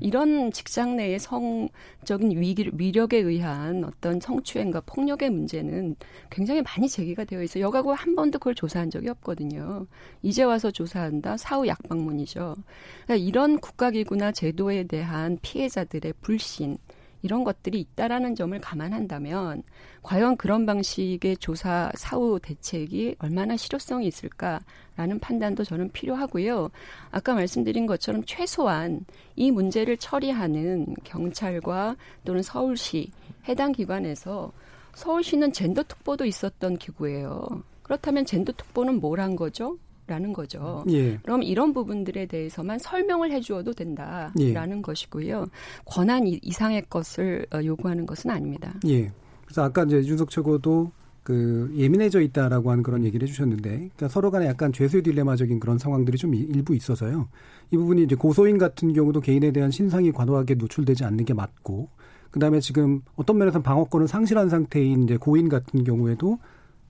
[0.00, 2.40] 이런 직장 내의 성적인
[2.74, 5.96] 위력에 의한 어떤 성추행과 폭력의 문제는
[6.30, 7.64] 굉장히 많이 제기가 되어 있어요.
[7.64, 9.86] 여가부 한 번도 그걸 조사한 적이 없거든요.
[10.22, 11.36] 이제 와서 조사한다?
[11.36, 12.56] 사후 약방문이죠.
[13.04, 16.78] 그러니까 이런 국가기구나 제도에 대한 피해자들의 불신,
[17.22, 19.62] 이런 것들이 있다라는 점을 감안한다면
[20.02, 26.70] 과연 그런 방식의 조사 사후 대책이 얼마나 실효성이 있을까라는 판단도 저는 필요하고요.
[27.10, 29.04] 아까 말씀드린 것처럼 최소한
[29.36, 33.10] 이 문제를 처리하는 경찰과 또는 서울시
[33.48, 34.52] 해당 기관에서
[34.94, 37.62] 서울시는 젠더 특보도 있었던 기구예요.
[37.82, 39.78] 그렇다면 젠더 특보는 뭘 한 거죠?
[40.06, 40.84] 라는 거죠.
[40.90, 41.16] 예.
[41.18, 44.82] 그럼 이런 부분들에 대해서만 설명을 해주어도 된다라는 예.
[44.82, 45.46] 것이고요.
[45.84, 48.74] 권한 이상의 것을 어, 요구하는 것은 아닙니다.
[48.88, 49.12] 예.
[49.44, 50.90] 그래서 아까 이제 윤석 최고도
[51.22, 56.18] 그 예민해져 있다라고 하는 그런 얘기를 해주셨는데, 그러니까 서로 간에 약간 죄수의 딜레마적인 그런 상황들이
[56.18, 57.28] 좀 일부 있어서요.
[57.70, 61.88] 이 부분이 이제 고소인 같은 경우도 개인에 대한 신상이 과도하게 노출되지 않는 게 맞고,
[62.32, 66.38] 그 다음에 지금 어떤 면에서 방어권을 상실한 상태인 이제 고인 같은 경우에도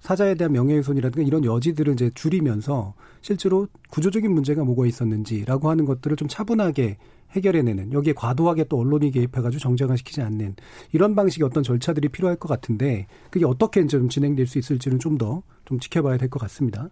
[0.02, 6.28] 사자에 대한 명예훼손이라든가 이런 여지들을 이제 줄이면서 실제로 구조적인 문제가 뭐가 있었는지라고 하는 것들을 좀
[6.28, 6.98] 차분하게
[7.30, 10.56] 해결해내는 여기에 과도하게 또 언론이 개입해가지고 정쟁화시키지 않는
[10.92, 15.42] 이런 방식의 어떤 절차들이 필요할 것 같은데 그게 어떻게 좀 진행될 수 있을지는 좀 더좀
[15.64, 16.90] 좀 지켜봐야 될 것 같습니다.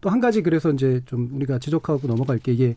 [0.00, 2.76] 또 한 가지 그래서 이제 좀 우리가 지적하고 넘어갈 게 이게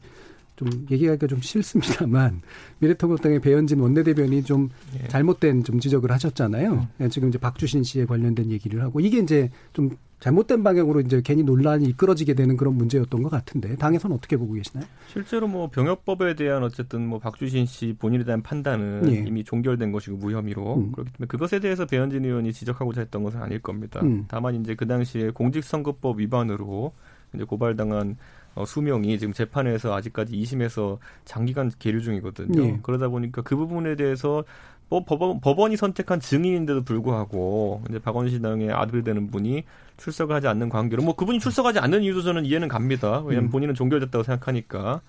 [0.56, 2.42] 좀 얘기하기가 좀 싫습니다만
[2.80, 4.70] 미래통합당의 배현진 원내대변이 좀
[5.02, 5.08] 예.
[5.08, 6.88] 잘못된 좀 지적을 하셨잖아요.
[7.00, 7.10] 음.
[7.10, 9.90] 지금 이제 박주신 씨에 관련된 얘기를 하고 이게 이제 좀
[10.24, 14.86] 잘못된 방향으로 이제 괜히 논란이 이끌어지게 되는 그런 문제였던 것 같은데 당에서는 어떻게 보고 계시나요?
[15.08, 19.16] 실제로 뭐 병역법에 대한 어쨌든 뭐 박주신 씨 본인에 대한 판단은 예.
[19.28, 20.92] 이미 종결된 것이고 무혐의로 음.
[20.94, 24.00] 그렇기 때문에 그것에 대해서 배현진 의원이 지적하고자 했던 것은 아닐 겁니다.
[24.02, 24.24] 음.
[24.30, 26.94] 다만 이제 그 당시에 공직선거법 위반으로
[27.34, 28.16] 이제 고발당한
[28.56, 32.64] 어, 수명이 지금 재판에서 아직까지 2심에서 장기간 계류 중이거든요.
[32.64, 32.80] 예.
[32.84, 34.44] 그러다 보니까 그 부분에 대해서
[34.90, 39.64] 뭐 법원, 법원이 선택한 증인인데도 불구하고 이제 박원순 당의 아들 되는 분이
[39.98, 43.22] 출석을 하지 않는 관계로 뭐 그분이 출석하지 않는 이유도 저는 이해는 갑니다.
[43.22, 43.50] 왜냐하면 음.
[43.50, 45.02] 본인은 종결됐다고 생각하니까.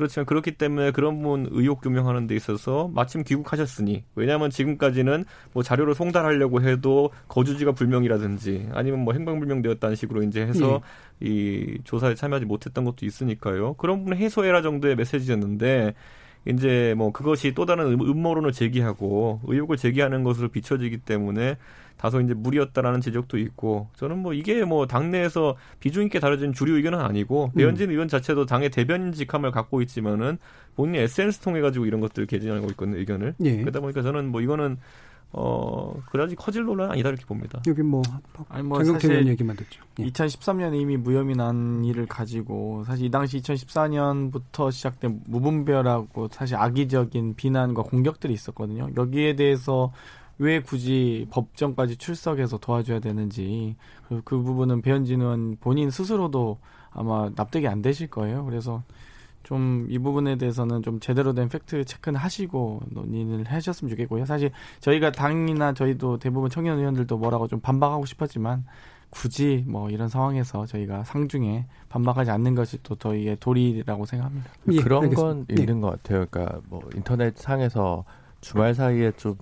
[0.00, 5.94] 그렇지만 그렇기 때문에 그런 부분 의혹 규명하는 데 있어서 마침 귀국하셨으니 왜냐하면 지금까지는 뭐 자료를
[5.94, 10.80] 송달하려고 해도 거주지가 불명이라든지 아니면 뭐 행방불명되었다는 식으로 이제 해서
[11.22, 11.28] 예.
[11.28, 13.74] 이 조사에 참여하지 못했던 것도 있으니까요.
[13.74, 15.92] 그런 부분 해소해라 정도의 메시지였는데
[16.46, 21.58] 이제 뭐 그것이 또 다른 음모론을 제기하고 의혹을 제기하는 것으로 비춰지기 때문에
[22.00, 26.98] 다소 이제 무리였다라는 지적도 있고 저는 뭐 이게 뭐 당내에서 비중 있게 다뤄진 주류 의견은
[26.98, 27.58] 아니고 음.
[27.58, 30.38] 배현진 의원 자체도 당의 대변인 직함을 갖고 있지만은
[30.76, 33.58] 본인이 SNS 통해 가지고 이런 것들을 개진하고 있거든요 의견을 예.
[33.58, 34.78] 그러다 보니까 저는 뭐 이거는
[35.32, 37.60] 어, 그다지 커질 논란은 아니다 이렇게 봅니다.
[37.66, 38.02] 여기 뭐,
[38.48, 39.82] 아니 뭐 사실 얘기만 듣죠.
[39.98, 40.06] 예.
[40.06, 47.82] 2013년에 이미 무혐의 난 일을 가지고 사실 이 당시 2014년부터 시작된 무분별하고 사실 악의적인 비난과
[47.82, 48.88] 공격들이 있었거든요.
[48.96, 49.92] 여기에 대해서
[50.40, 53.76] 왜 굳이 법정까지 출석해서 도와줘야 되는지
[54.08, 56.58] 그, 그 부분은 배현진 의원 본인 스스로도
[56.90, 58.44] 아마 납득이 안 되실 거예요.
[58.44, 58.82] 그래서
[59.42, 64.24] 좀 이 부분에 대해서는 좀 제대로 된 팩트 체크는 하시고 논의를 하셨으면 좋겠고요.
[64.24, 64.50] 사실
[64.80, 68.64] 저희가 당이나 저희도 대부분 청년 의원들도 뭐라고 좀 반박하고 싶었지만
[69.10, 74.50] 굳이 뭐 이런 상황에서 저희가 상중에 반박하지 않는 것이 또 저희의 도리라고 생각합니다.
[74.72, 75.22] 예, 그런 알겠습니다.
[75.34, 75.60] 건 예.
[75.60, 76.26] 있는 것 같아요.
[76.30, 78.04] 그러니까 뭐 인터넷 상에서
[78.40, 79.36] 주말 사이에 좀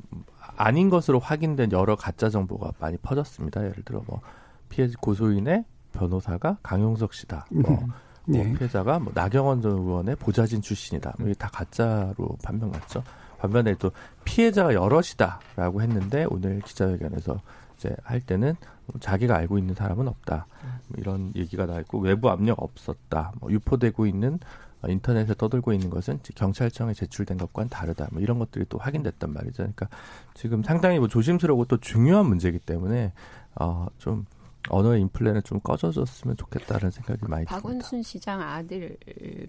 [0.58, 3.62] 아닌 것으로 확인된 여러 가짜 정보가 많이 퍼졌습니다.
[3.62, 4.20] 예를 들어 뭐
[4.68, 7.46] 피해 고소인의 변호사가 강용석 씨다.
[7.50, 7.86] 뭐 음.
[8.24, 8.52] 뭐 네.
[8.52, 11.14] 피해자가 뭐 나경원 전 의원의 보좌진 출신이다.
[11.18, 13.02] 뭐 이게 다 가짜로 판명났죠.
[13.38, 13.92] 반면에 또
[14.24, 17.40] 피해자가 여럿이다라고 했는데 오늘 기자회견에서
[17.76, 20.46] 이제 할 때는 뭐 자기가 알고 있는 사람은 없다.
[20.88, 23.32] 뭐 이런 얘기가 나 있고 외부 압력 없었다.
[23.40, 24.40] 뭐 유포되고 있는
[24.86, 28.08] 인터넷에 떠들고 있는 것은 경찰청에 제출된 것과는 다르다.
[28.12, 29.56] 뭐 이런 것들이 또 확인됐단 말이죠.
[29.56, 29.88] 그러니까
[30.34, 33.12] 지금 상당히 뭐 조심스러우고 또 중요한 문제이기 때문에
[33.56, 34.26] 어좀
[34.68, 37.56] 언어의 인플레는 좀 꺼져졌으면 좋겠다는 생각이 많이 듭니다.
[37.56, 38.96] 박원순 시장 아들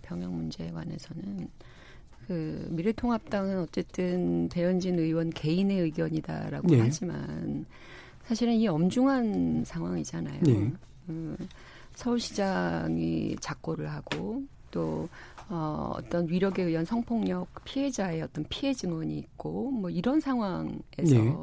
[0.01, 1.49] 병역 문제에 관해서는
[2.27, 6.79] 그 미래통합당은 어쨌든 배현진 의원 개인의 의견이다라고 네.
[6.81, 7.65] 하지만
[8.25, 10.41] 사실은 이 엄중한 상황이잖아요.
[10.43, 10.71] 네.
[11.09, 11.35] 음,
[11.95, 15.10] 서울시장이 작고를 하고 또
[15.49, 21.36] 어, 어떤 위력에 의한 성폭력 피해자의 어떤 피해 증언이 있고 뭐 이런 상황에서 네.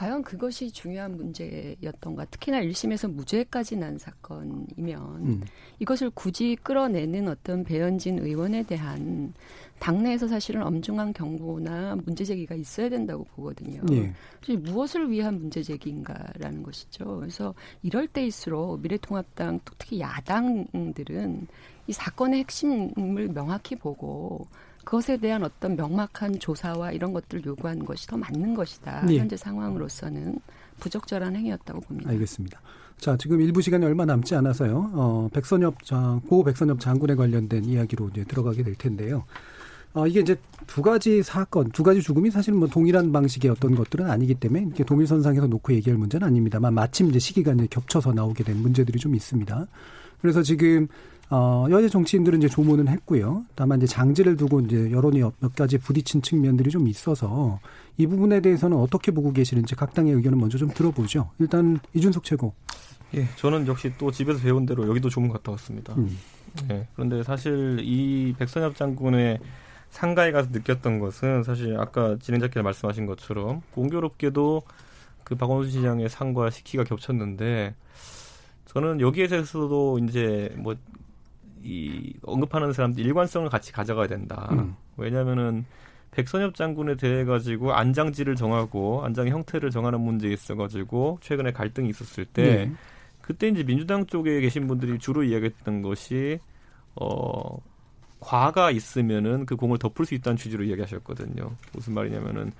[0.00, 5.42] 과연 그것이 중요한 문제였던가 특히나 1심에서 무죄까지 난 사건이면 음.
[5.78, 9.34] 이것을 굳이 끌어내는 어떤 배현진 의원에 대한
[9.78, 13.82] 당내에서 사실은 엄중한 경고나 문제 제기가 있어야 된다고 보거든요.
[13.92, 14.56] 예.
[14.56, 17.18] 무엇을 위한 문제 제기인가라는 것이죠.
[17.18, 21.46] 그래서 이럴 때일수록 미래통합당 특히 야당들은
[21.90, 24.46] 이 사건의 핵심을 명확히 보고
[24.84, 29.04] 그것에 대한 어떤 명확한 조사와 이런 것들을 요구하는 것이 더 맞는 것이다.
[29.10, 29.18] 예.
[29.18, 30.38] 현재 상황으로서는
[30.78, 32.10] 부적절한 행위였다고 봅니다.
[32.10, 32.60] 알겠습니다.
[32.98, 34.92] 자, 지금 일부 시간이 얼마 남지 않아서요.
[34.94, 39.24] 어, 백선엽 장, 고 백선엽 장군에 관련된 이야기로 이제 들어가게 될 텐데요.
[39.92, 40.36] 어, 이게 이제
[40.68, 44.84] 두 가지 사건, 두 가지 죽음이 사실 뭐 동일한 방식의 어떤 것들은 아니기 때문에 이렇게
[44.84, 49.66] 동일선상에서 놓고 얘기할 문제는 아닙니다만 마침 이제 시기가 이제 겹쳐서 나오게 된 문제들이 좀 있습니다.
[50.20, 50.86] 그래서 지금
[51.30, 53.44] 어, 여야 정치인들은 이제 조문은 했고요.
[53.54, 57.60] 다만 이제 장지를 두고 이제 여론이 몇 가지 부딪힌 측면들이 좀 있어서
[57.96, 61.30] 이 부분에 대해서는 어떻게 보고 계시는지 각 당의 의견을 먼저 좀 들어보죠.
[61.38, 62.52] 일단 이준석 최고.
[63.14, 65.94] 예, 저는 역시 또 집에서 배운 대로 여기도 조문 갔다 왔습니다.
[65.94, 66.18] 음.
[66.70, 69.38] 예, 그런데 사실 이 백선엽 장군의
[69.90, 74.62] 상가에 가서 느꼈던 것은 사실 아까 진행자께서 말씀하신 것처럼 공교롭게도
[75.22, 77.74] 그 박원순 시장의 상과 시기가 겹쳤는데
[78.66, 80.74] 저는 여기에 대해서도 이제 뭐
[81.62, 84.48] 이 언급하는 사람들 일관성을 같이 가져가야 된다.
[84.52, 84.74] 음.
[84.96, 85.64] 왜냐하면은
[86.12, 92.24] 백선엽 장군에 대해 가지고 안장지를 정하고 안장의 형태를 정하는 문제에 있어 가지고 최근에 갈등이 있었을
[92.24, 92.72] 때 네.
[93.20, 96.40] 그때 이제 민주당 쪽에 계신 분들이 주로 이야기했던 것이
[96.96, 97.58] 어
[98.18, 101.52] 과가 있으면은 그 공을 덮을 수 있다는 취지로 이야기하셨거든요.
[101.72, 102.52] 무슨 말이냐면은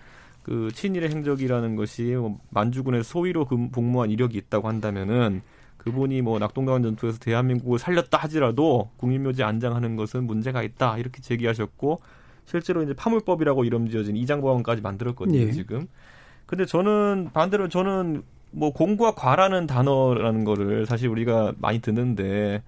[0.42, 5.42] 그 친일의 행적이라는 것이 뭐 만주군의 소위로 복무한 이력이 있다고 한다면은
[5.80, 12.02] 그분이 뭐 낙동강원 전투에서 대한민국을 살렸다 하지라도 국민묘지 안장하는 것은 문제가 있다 이렇게 제기하셨고
[12.44, 15.52] 실제로 이제 파물법이라고 이름 지어진 이장법원까지 만들었거든요 예.
[15.52, 15.86] 지금.
[16.44, 22.62] 근데 저는 반대로 저는 뭐 공과 과라는 단어라는 거를 사실 우리가 많이 듣는데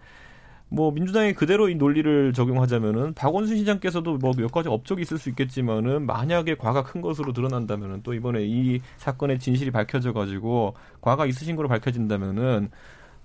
[0.68, 6.06] 뭐 민주당이 그대로 이 논리를 적용하자면은 박원순 시장께서도 뭐 몇 가지 업적이 있을 수 있겠지만은
[6.06, 11.68] 만약에 과가 큰 것으로 드러난다면은 또 이번에 이 사건의 진실이 밝혀져 가지고 과가 있으신 걸로
[11.68, 12.70] 밝혀진다면은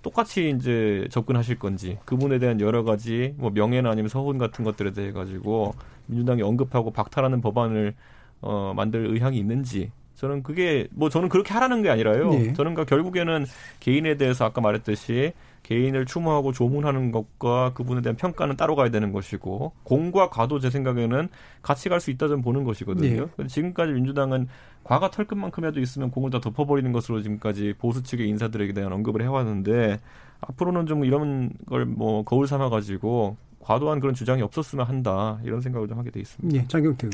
[0.08, 5.12] 똑같이 이제 접근하실 건지 그분에 대한 여러 가지 뭐 명예나 아니면 서훈 같은 것들에 대해
[5.12, 7.94] 가지고 민주당이 언급하고 박탈하는 법안을
[8.40, 12.30] 어 만들 의향이 있는지 저는 그게 뭐 저는 그렇게 하라는 게 아니라요.
[12.30, 12.54] 네.
[12.54, 13.46] 저는 그 결국에는
[13.82, 15.34] 개인에 대해서 아까 말했듯이
[15.68, 21.28] 개인을 추모하고 조문하는 것과 그분에 대한 평가는 따로 가야 되는 것이고 공과 과도 제 생각에는
[21.62, 23.28] 같이 갈 수 있다 좀 보는 것이거든요.
[23.36, 23.48] 네.
[23.48, 24.48] 지금까지 민주당은
[24.86, 30.00] 과가 털끝만큼이라도 있으면 공을 다 덮어버리는 것으로 지금까지 보수 측의 인사들에게 대한 언급을 해왔는데
[30.40, 35.90] 앞으로는 좀 이런 걸 뭐 거울 삼아 가지고 과도한 그런 주장이 없었으면 한다 이런 생각을
[35.90, 36.58] 좀 하게 돼 있습니다.
[36.58, 37.10] 네, 장경태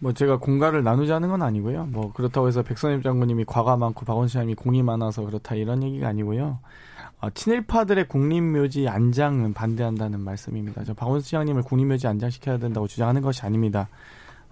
[0.00, 1.86] 뭐 제가 공가를 나누자는 건 아니고요.
[1.86, 6.58] 뭐 그렇다고 해서 백선엽 장군님이 과가 많고 박원순 시장이 공이 많아서 그렇다 이런 얘기가 아니고요.
[7.26, 10.84] 어, 친일파들의 국립묘지 안장은 반대한다는 말씀입니다.
[10.84, 13.88] 저 박원순 시장님을 국립묘지 안장시켜야 된다고 주장하는 것이 아닙니다.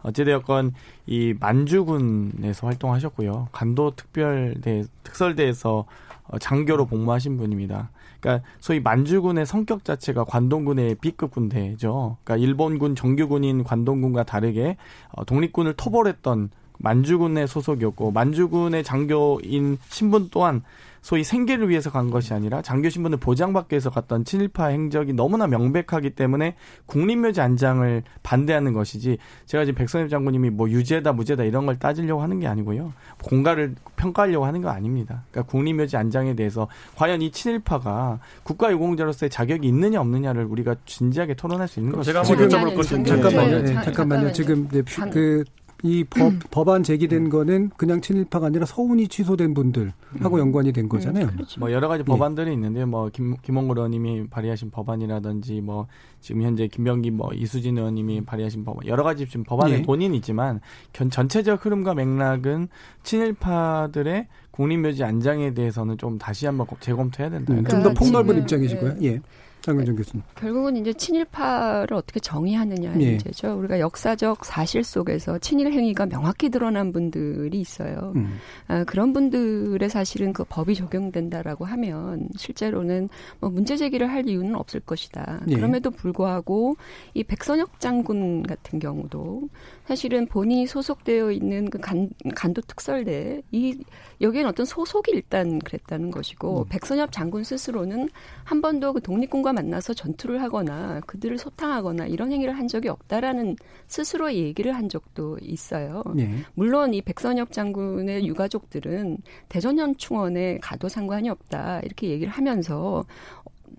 [0.03, 0.75] 어찌되었건
[1.07, 3.49] 이 만주군에서 활동하셨고요.
[3.53, 5.85] 간도 특별대 특설대에서
[6.27, 7.91] 어, 장교로 복무하신 분입니다.
[8.19, 12.17] 그러니까 소위 만주군의 성격 자체가 관동군의 B급 군대죠.
[12.25, 14.77] 그러니까 일본군 정규군인 관동군과 다르게
[15.13, 20.63] 어, 독립군을 토벌했던 만주군의 소속이었고 만주군의 장교인 신분 또한
[21.05, 26.11] 소위 생계를 위해서 간 것이 아니라 장교 신분을 보장받기 위해서 갔던 친일파 행적이 너무나 명백하기
[26.11, 26.57] 때문에
[26.87, 32.41] 국립묘지 안장을 반대하는 것이지 제가 지금 백선엽 장군님이 뭐 유죄다 무죄다 이런 걸 따지려고 하는
[32.41, 35.25] 게 아니고요 공가를 평가하려고 하는 거 아닙니다.
[35.31, 41.81] 그러니까 국립묘지 안장에 대해서 과연 이 친일파가 국가유공자로서의 자격이 있느냐 없느냐를 우리가 진지하게 토론할 수
[41.81, 42.23] 있는 것이죠.
[42.23, 43.63] 제가 한번 여쭤볼 것인데 잠깐만요.
[43.63, 44.33] 네, 잠깐만요.
[44.33, 44.69] 지금
[45.13, 45.45] 그
[45.85, 46.40] 이 법, 음.
[46.51, 47.31] 법안 제기된 음.
[47.31, 50.38] 거는 그냥 친일파가 아니라 서운이 취소된 분들하고 음.
[50.38, 51.27] 연관이 된 거잖아요.
[51.27, 51.61] 음, 그렇죠.
[51.61, 52.05] 뭐 여러 가지 예.
[52.05, 52.55] 법안들이 예.
[52.55, 55.87] 있는데 뭐 김, 김원걸 의원님이 발의하신 법안이라든지 뭐
[56.23, 59.83] 지금 현재 김병기 뭐 이수진 의원님이 발의하신 법안 여러 가지 지금 법안의 예.
[59.83, 60.61] 본인 있지만
[60.94, 62.68] 견, 전체적 흐름과 맥락은
[63.03, 67.53] 친일파들의 국립묘지 안장에 대해서는 좀 다시 한번 재검토해야 된다.
[67.53, 68.94] 음, 좀더 폭넓은 입장이시고요.
[69.03, 69.20] 예.
[69.64, 70.22] 장근정 교수님.
[70.35, 73.11] 결국은 이제 친일파를 어떻게 정의하느냐의 예.
[73.12, 73.59] 문제죠.
[73.59, 78.12] 우리가 역사적 사실 속에서 친일 행위가 명확히 드러난 분들이 있어요.
[78.14, 78.37] 음.
[78.68, 83.09] 아, 그런 분들의 사실은 그 법이 적용된다라고 하면 실제로는
[83.40, 85.40] 뭐 문제 제기를 할 이유는 없을 것이다.
[85.48, 85.55] 예.
[85.55, 86.77] 그럼에도 불구하고
[87.14, 89.48] 이 백선혁 장군 같은 경우도
[89.87, 93.79] 사실은 본인이 소속되어 있는 그 간, 간도 특설대 이
[94.20, 96.68] 여기에는 어떤 소속이 일단 그랬다는 것이고 음.
[96.68, 98.11] 백선엽 장군 스스로는
[98.44, 104.33] 한 번도 그 독립군과 만나서 전투를 하거나 그들을 소탕하거나 이런 행위를 한 적이 없다라는 스스로
[104.33, 106.02] 얘기를 한 적도 있어요.
[106.15, 106.31] 네.
[106.55, 113.05] 물론 이 백선엽 장군의 유가족들은 대전현 충원에 가도 상관이 없다 이렇게 얘기를 하면서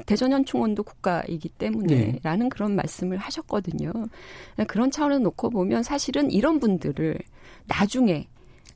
[0.05, 2.49] 대전현 충원도 국가이기 때문에라는 네.
[2.49, 3.91] 그런 말씀을 하셨거든요.
[4.67, 7.17] 그런 차원을 놓고 보면 사실은 이런 분들을
[7.67, 8.27] 나중에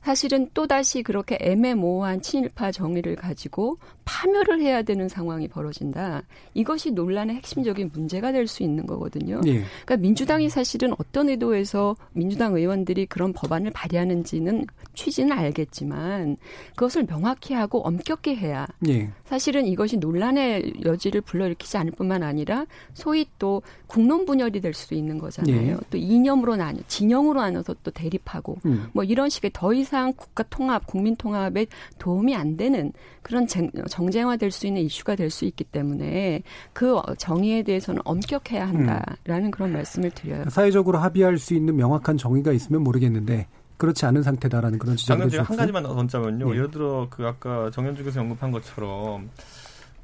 [0.02, 6.22] 사실은 또다시 그렇게 애매모호한 친일파 정의를 가지고 파멸을 해야 되는 상황이 벌어진다.
[6.54, 9.40] 이것이 논란의 핵심적인 문제가 될 수 있는 거거든요.
[9.46, 9.62] 예.
[9.84, 16.36] 그러니까 민주당이 사실은 어떤 의도에서 민주당 의원들이 그런 법안을 발의하는지는 취지는 알겠지만
[16.70, 19.10] 그것을 명확히 하고 엄격히 해야 예.
[19.24, 25.18] 사실은 이것이 논란의 여지를 불러일으키지 않을 뿐만 아니라 소위 또 국론 분열이 될 수도 있는
[25.18, 25.72] 거잖아요.
[25.72, 25.76] 예.
[25.90, 28.88] 또 이념으로 나뉘, 진영으로 나눠서 또 대립하고 음.
[28.92, 31.66] 뭐 이런 식의 더 이상 국가 통합, 국민 통합에
[31.98, 38.02] 도움이 안 되는 그런 정쟁화될 수 있는 이슈가 될 수 있기 때문에 그 정의에 대해서는
[38.04, 39.50] 엄격해야 한다라는 음.
[39.50, 40.44] 그런 말씀을 드려요.
[40.50, 45.46] 사회적으로 합의할 수 있는 명확한 정의가 있으면 모르겠는데 그렇지 않은 상태다라는 그런 지적을 해주셨어요.
[45.48, 46.50] 한 가지만 더 던자면요.
[46.50, 46.56] 네.
[46.56, 49.30] 예를 들어 그 아까 정현주께서 언급한 것처럼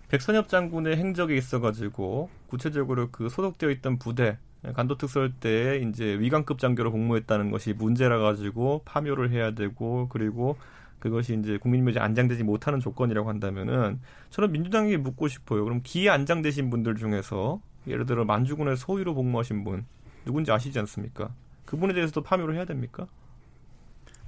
[0.09, 4.38] 백선엽 장군의 행적에 있어가지고 구체적으로 그 소속되어 있던 부대
[4.74, 10.57] 간도 특설 때 이제 위관급 장교로 복무했다는 것이 문제라 가지고 파묘를 해야 되고 그리고
[11.00, 14.00] 그것이 이제 국민묘지 안장되지 못하는 조건이라고 한다면은
[14.30, 15.64] 저는 민주당에게 묻고 싶어요.
[15.64, 19.84] 그럼 기에 안장되신 분들 중에서 예를 들어 만주군의 소위로 복무하신 분
[20.24, 21.30] 누군지 아시지 않습니까?
[21.64, 23.07] 그분에 대해서도 파묘를 해야 됩니까?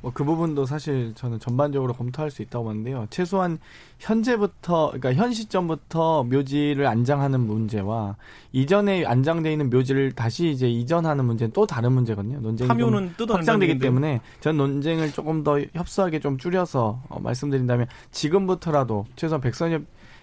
[0.01, 3.07] 뭐 그 부분도 사실 저는 전반적으로 검토할 수 있다고 보는데요.
[3.11, 3.59] 최소한
[3.99, 8.17] 현재부터 그러니까 현 시점부터 묘지를 안장하는 문제와
[8.53, 12.41] 이전에 안장돼 있는 묘지를 다시 이제 이전하는 문제는 또 다른 문제거든요.
[12.41, 19.41] 논쟁이 좀 확장되기 때문에 전 논쟁을 조금 더 협소하게 좀 줄여서 어, 말씀드린다면 지금부터라도 최소한
[19.41, 19.83] 백선엽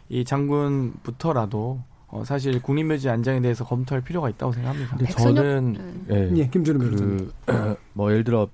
[0.10, 1.82] 이 장군부터라도
[2.16, 4.96] 어, 사실 국립묘지 안장에 대해서 검토할 필요가 있다고 생각합니다.
[4.96, 6.16] 근데 저는 네.
[6.16, 7.34] 예, 예, 김준우 그,
[7.92, 8.48] 뭐 예를 들어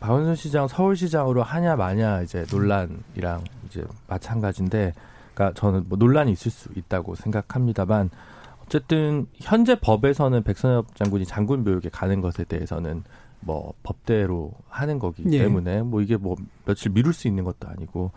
[0.00, 4.92] 박원순 시장 서울시장으로 하냐 마냐 이제 논란이랑 이제 마찬가지인데,
[5.32, 8.10] 그러니까 저는 뭐 논란이 있을 수 있다고 생각합니다만
[8.66, 13.02] 어쨌든 현재 법에서는 백선엽 장군이 장군 묘역에 가는 것에 대해서는
[13.40, 15.38] 뭐 법대로 하는 거기 예.
[15.38, 15.80] 때문에 예.
[15.80, 16.36] 뭐 이게 뭐
[16.66, 18.10] 며칠 미룰 수 있는 것도 아니고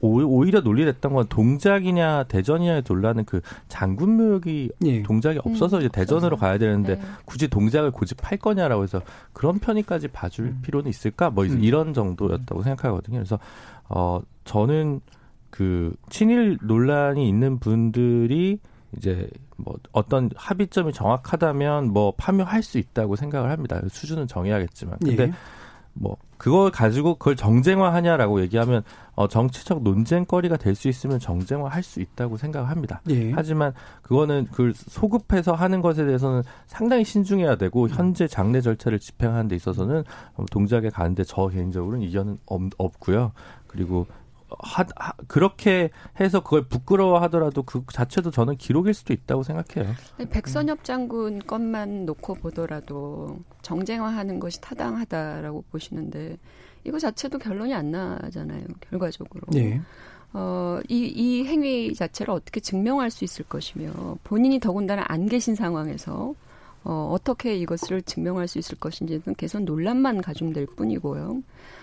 [0.00, 5.02] 오히려 논리됐던 건 동작이냐 대전이냐에 논란은 그 장군 묘역이 예.
[5.02, 6.40] 동작이 없어서 음, 이제 대전으로 없어서.
[6.40, 7.02] 가야 되는데 네.
[7.24, 9.00] 굳이 동작을 고집할 거냐라고 해서
[9.32, 10.58] 그런 편의까지 봐줄 음.
[10.62, 11.62] 필요는 있을까 뭐 음.
[11.62, 13.18] 이런 정도였다고 생각하거든요.
[13.18, 13.38] 그래서
[13.88, 15.00] 어 저는
[15.50, 18.58] 그 친일 논란이 있는 분들이
[18.96, 23.80] 이제 뭐 어떤 합의점이 정확하다면 뭐 파묘할 수 있다고 생각을 합니다.
[23.88, 25.32] 수준은 정해야겠지만 근데 예.
[25.94, 28.82] 뭐 그걸 가지고 그걸 정쟁화하냐라고 얘기하면
[29.16, 33.00] 어, 정치적 논쟁거리가 될 수 있으면 정쟁화할 수 있다고 생각합니다.
[33.10, 33.32] 예.
[33.32, 33.72] 하지만
[34.02, 40.04] 그거는 그걸 소급해서 하는 것에 대해서는 상당히 신중해야 되고 현재 장례 절차를 집행하는 데 있어서는
[40.52, 43.32] 동작에 가는데 저 개인적으로는 이견은 없, 없고요.
[43.66, 44.06] 그리고
[44.60, 45.90] 하, 하, 그렇게
[46.20, 49.94] 해서 그걸 부끄러워하더라도 그 자체도 저는 기록일 수도 있다고 생각해요.
[50.30, 56.38] 백선엽 장군 것만 놓고 보더라도 정쟁화하는 것이 타당하다라고 보시는데
[56.84, 58.64] 이거 자체도 결론이 안 나잖아요.
[58.88, 59.42] 결과적으로.
[59.50, 59.80] 네.
[60.32, 66.34] 어, 이, 이 행위 자체를 어떻게 증명할 수 있을 것이며 본인이 더군다나 안 계신 상황에서
[66.84, 71.42] 어, 어떻게 이것을 증명할 수 있을 것인지는 계속 논란만 가중될 뿐이고요.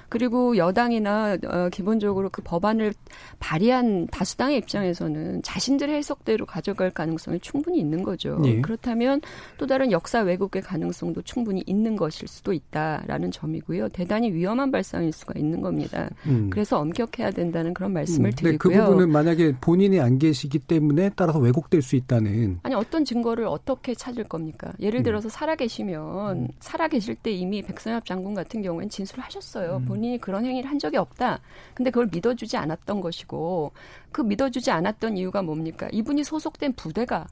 [0.10, 2.94] 그리고 여당이나 어, 기본적으로 그 법안을
[3.40, 8.42] 발의한 다수당의 입장에서는 자신들의 해석대로 가져갈 가능성이 충분히 있는 거죠.
[8.46, 8.62] 예.
[8.62, 9.22] 그렇다면
[9.58, 13.90] 또 다른 역사 왜곡의 가능성도 충분히 있는 것일 수도 있다라는 점이고요.
[13.90, 16.10] 대단히 위험한 발상일 수가 있는 겁니다.
[16.28, 16.50] 음.
[16.50, 18.36] 그래서 엄격해야 된다는 그런 말씀을 음.
[18.36, 18.58] 드리고요.
[18.58, 23.94] 그 부분은 만약에 본인이 안 계시기 때문에 따라서 왜곡될 수 있다는 아니 어떤 증거를 어떻게
[23.94, 24.74] 찾을 겁니까?
[24.80, 25.04] 예를 음.
[25.04, 26.48] 들어서 살아계시면 음.
[26.60, 29.78] 살아계실 때 이미 백선엽 장군 같은 경우에는 진술을 하셨어요.
[29.78, 29.86] 음.
[30.06, 31.40] 본인이 그런 행위를 한 적이 없다.
[31.74, 33.72] 근데 그걸 믿어주지 않았던 것이고
[34.12, 35.90] 그 믿어주지 않았던 이유가 뭡니까?
[35.92, 37.26] 이분이 소속된 부대가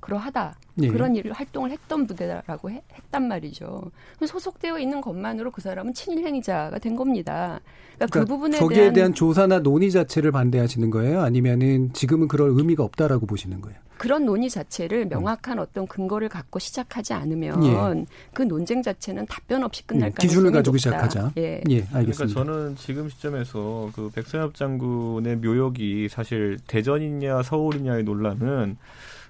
[0.00, 0.56] 그러하다.
[0.82, 0.88] 예.
[0.88, 3.90] 그런 일을 활동을 했던 부대라고 해, 했단 말이죠.
[4.24, 7.60] 소속되어 있는 것만으로 그 사람은 친일 행위자가 된 겁니다.
[7.96, 11.20] 그러니까, 그 그러니까 그 부분에 거기에 대한, 대한 조사나 논의 자체를 반대하시는 거예요?
[11.20, 13.78] 아니면은 지금은 그럴 의미가 없다라고 보시는 거예요?
[13.98, 15.08] 그런 논의 자체를 음.
[15.08, 18.06] 명확한 어떤 근거를 갖고 시작하지 않으면 예.
[18.32, 21.08] 그 논쟁 자체는 답변 없이 끝날 음, 가능성이 기준을 가지고 높다.
[21.08, 21.32] 시작하자.
[21.38, 21.60] 예.
[21.68, 22.16] 예, 알겠습니다.
[22.16, 28.76] 그러니까 저는 지금 시점에서 그 백선엽 장군의 묘역이 사실 대전이냐 서울이냐의 논란은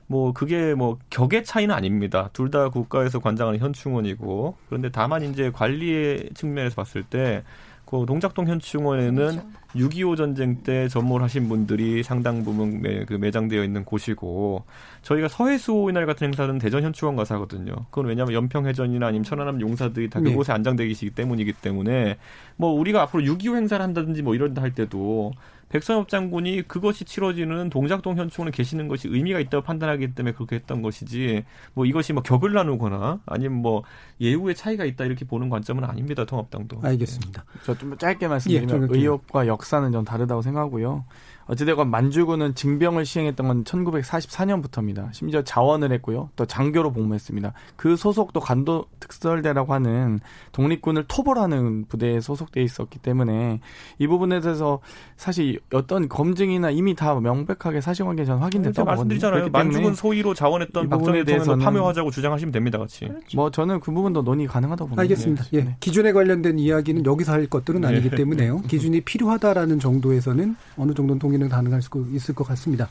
[0.08, 2.30] 뭐 그게 뭐 격의 차이는 아닙니다.
[2.32, 7.44] 둘 다 국가에서 관장하는 현충원이고 그런데 다만 이제 관리의 측면에서 봤을 때
[7.90, 9.48] 그 동작동 현충원에는 그렇죠.
[9.74, 14.64] 6.25 전쟁 때 전몰 하신 분들이 상당 부분 매, 그 매장되어 있는 곳이고
[15.00, 17.86] 저희가 서해수 이날 같은 행사는 대전 현충원 가서 하거든요.
[17.88, 20.56] 그건 왜냐하면 연평해전이나 아니면 천안함 용사들이 다 그곳에 네.
[20.56, 22.18] 안장되기 때문이기 때문에
[22.56, 25.32] 뭐 우리가 앞으로 6.25 행사를 한다든지 뭐 이런다 할 때도
[25.68, 31.44] 백선엽 장군이 그것이 치러지는 동작동 현충원에 계시는 것이 의미가 있다고 판단하기 때문에 그렇게 했던 것이지
[31.74, 33.82] 뭐 이것이 뭐 격을 나누거나 아니면 뭐
[34.20, 36.24] 예우의 차이가 있다 이렇게 보는 관점은 아닙니다.
[36.24, 36.80] 통합당도.
[36.82, 37.44] 알겠습니다.
[37.44, 37.60] 네.
[37.64, 41.04] 저좀 짧게 말씀드리면 예, 의혹과 역사는 좀 다르다고 생각하고요.
[41.48, 45.12] 어찌되건 만주군은 징병을 시행했던 건 1944년부터입니다.
[45.12, 46.28] 심지어 자원을 했고요.
[46.36, 47.52] 또 장교로 복무했습니다.
[47.76, 50.20] 그 소속도 간도 특설대라고 하는
[50.52, 53.60] 독립군을 토벌하는 부대에 소속돼 있었기 때문에
[53.98, 54.80] 이 부분에 대해서
[55.16, 59.48] 사실 어떤 검증이나 이미 다 명백하게 사실관계 전 확인됐다고 말씀드리잖아요.
[59.48, 63.06] 만주군 소위로 자원했던 박정희 대통령을 파묘하자고 주장하시면 됩니다, 같이.
[63.06, 63.36] 그렇죠.
[63.36, 65.00] 뭐 저는 그 부분도 논의 가능하다고 봅니다.
[65.02, 65.44] 알겠습니다.
[65.54, 65.64] 예.
[65.64, 65.76] 네.
[65.80, 68.16] 기준에 관련된 이야기는 여기서 할 것들은 아니기 네.
[68.16, 68.60] 때문에요.
[68.68, 72.88] 기준이 필요하다라는 정도에서는 어느 정도는 동의 진행 가능할 수 있을 것 같습니다.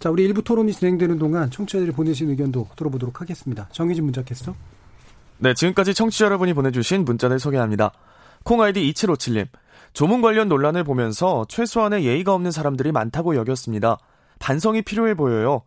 [0.00, 3.68] 자, 우리 일부 토론이 진행되는 동안 청취자들이 보내신 의견도 들어보도록 하겠습니다.
[3.72, 4.54] 정희진 문자 캐스터.
[5.38, 7.92] 네, 지금까지 청취자 여러분이 보내주신 문자를 소개합니다.
[8.42, 9.48] 콩 아이디 2757님.
[9.92, 13.98] 조문 관련 논란을 보면서 최소한의 예의가 없는 사람들이 많다고 여겼습니다.
[14.38, 15.62] 반성이 필요해 보여요.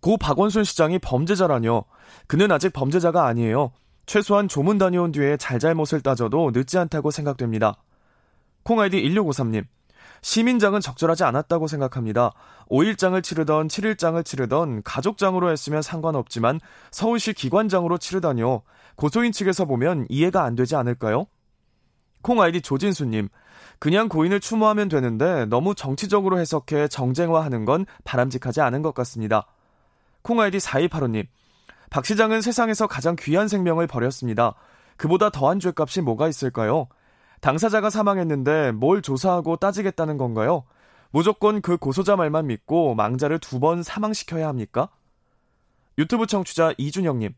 [0.00, 1.84] 고 박원순 시장이 범죄자라뇨.
[2.26, 3.72] 그는 아직 범죄자가 아니에요.
[4.06, 7.76] 최소한 조문 다녀온 뒤에 잘잘못을 따져도 늦지 않다고 생각됩니다.
[8.62, 9.64] 콩 아이디 1653님.
[10.22, 12.32] 시민장은 적절하지 않았다고 생각합니다.
[12.70, 16.60] 5일장을 치르던 7일장을 치르던 가족장으로 했으면 상관없지만
[16.90, 18.62] 서울시 기관장으로 치르다니요.
[18.96, 21.26] 고소인 측에서 보면 이해가 안 되지 않을까요?
[22.22, 23.28] 콩 아이디 조진수님.
[23.78, 29.46] 그냥 고인을 추모하면 되는데 너무 정치적으로 해석해 정쟁화하는 건 바람직하지 않은 것 같습니다.
[30.22, 31.26] 콩 아이디 4285님.
[31.90, 34.54] 박 시장은 세상에서 가장 귀한 생명을 버렸습니다.
[34.96, 36.88] 그보다 더한 죄값이 뭐가 있을까요?
[37.40, 40.64] 당사자가 사망했는데 뭘 조사하고 따지겠다는 건가요?
[41.10, 44.88] 무조건 그 고소자 말만 믿고 망자를 두 번 사망시켜야 합니까?
[45.96, 47.34] 유튜브 청취자 이준영님.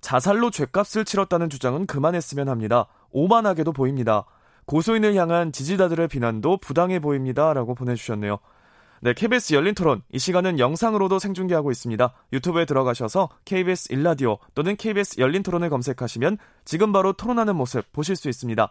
[0.00, 2.86] 자살로 죄값을 치렀다는 주장은 그만했으면 합니다.
[3.12, 4.26] 오만하게도 보입니다.
[4.66, 7.52] 고소인을 향한 지지자들의 비난도 부당해 보입니다.
[7.54, 8.38] 라고 보내주셨네요.
[9.00, 10.02] 네, KBS 열린 토론.
[10.12, 12.12] 이 시간은 영상으로도 생중계하고 있습니다.
[12.32, 18.28] 유튜브에 들어가셔서 KBS 일라디오 또는 KBS 열린 토론을 검색하시면 지금 바로 토론하는 모습 보실 수
[18.28, 18.70] 있습니다.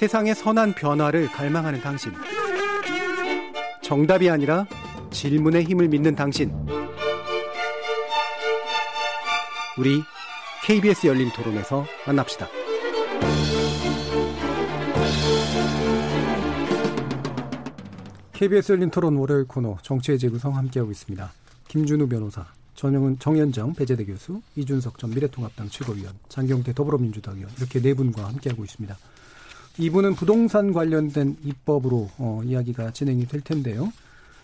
[0.00, 2.10] 세상의 선한 변화를 갈망하는 당신.
[3.82, 4.66] 정답이 아니라
[5.10, 6.50] 질문의 힘을 믿는 당신.
[9.76, 10.02] 우리
[10.64, 12.48] KBS 열린 토론에서 만납시다.
[18.32, 21.30] KBS 열린 토론 월요일 코너 정치의 재구성 함께하고 있습니다.
[21.68, 27.92] 김준우 변호사, 전영은 정현정 배재대 교수, 이준석 전 미래통합당 최고위원, 장경태 더불어민주당 의원 이렇게 네
[27.92, 28.96] 분과 함께하고 있습니다.
[29.78, 33.92] 이분은 부동산 관련된 입법으로 어, 이야기가 진행이 될 텐데요.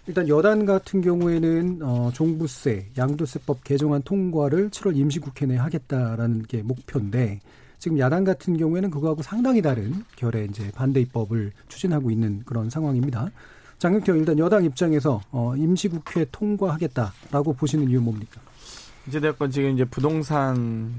[0.07, 7.41] 일단 여단 같은 경우에는 어, 종부세, 양도세법 개정안 통과를 7월 임시국회 내에 하겠다라는 게 목표인데
[7.79, 13.31] 지금 야당 같은 경우에는 그거하고 상당히 다른 결의 이제 반대 입법을 추진하고 있는 그런 상황입니다.
[13.79, 18.41] 장경태 일단 여당 입장에서 어, 임시국회 통과하겠다라고 보시는 이유 뭡니까?
[19.07, 20.93] 이제 대권 지금 이제 부동산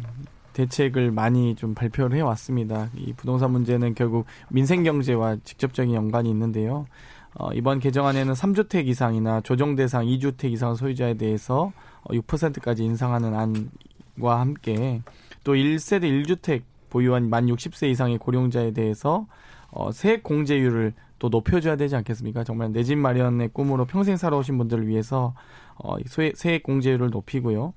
[0.58, 2.90] 대책을 많이 좀 발표를 해왔습니다.
[2.96, 6.88] 이 부동산 문제는 결국 민생 경제와 직접적인 연관이 있는데요.
[7.36, 11.72] 어, 이번 개정안에는 3주택 이상이나 조정 대상 2주택 이상 소유자에 대해서
[12.06, 15.04] 6%까지 어, 인상하는 안과 함께
[15.44, 19.28] 또 1세대 1주택 보유한 만 60세 이상의 고령자에 대해서
[19.70, 22.44] 어, 세액 공제율을 또 높여줘야 되지 않겠습니까?
[22.44, 25.36] 정말 내 집 마련의 꿈으로 평생 살아오신 분들을 위해서
[25.76, 27.74] 어, 세액 공제율을 높이고요.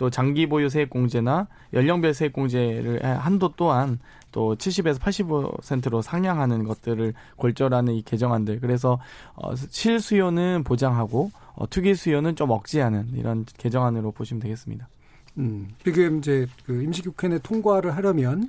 [0.00, 3.98] 또 장기 보유 세액 공제나 연령별 세액 공제를 한도 또한
[4.32, 8.60] 또 70에서 85%로 상향하는 것들을 골절하는 이 개정안들.
[8.60, 8.98] 그래서
[9.34, 14.88] 어, 실수요는 보장하고 어, 투기 수요는 좀 억제하는 이런 개정안으로 보시면 되겠습니다.
[15.36, 18.48] 음, 지금 이제 그 임시국회 내 통과를 하려면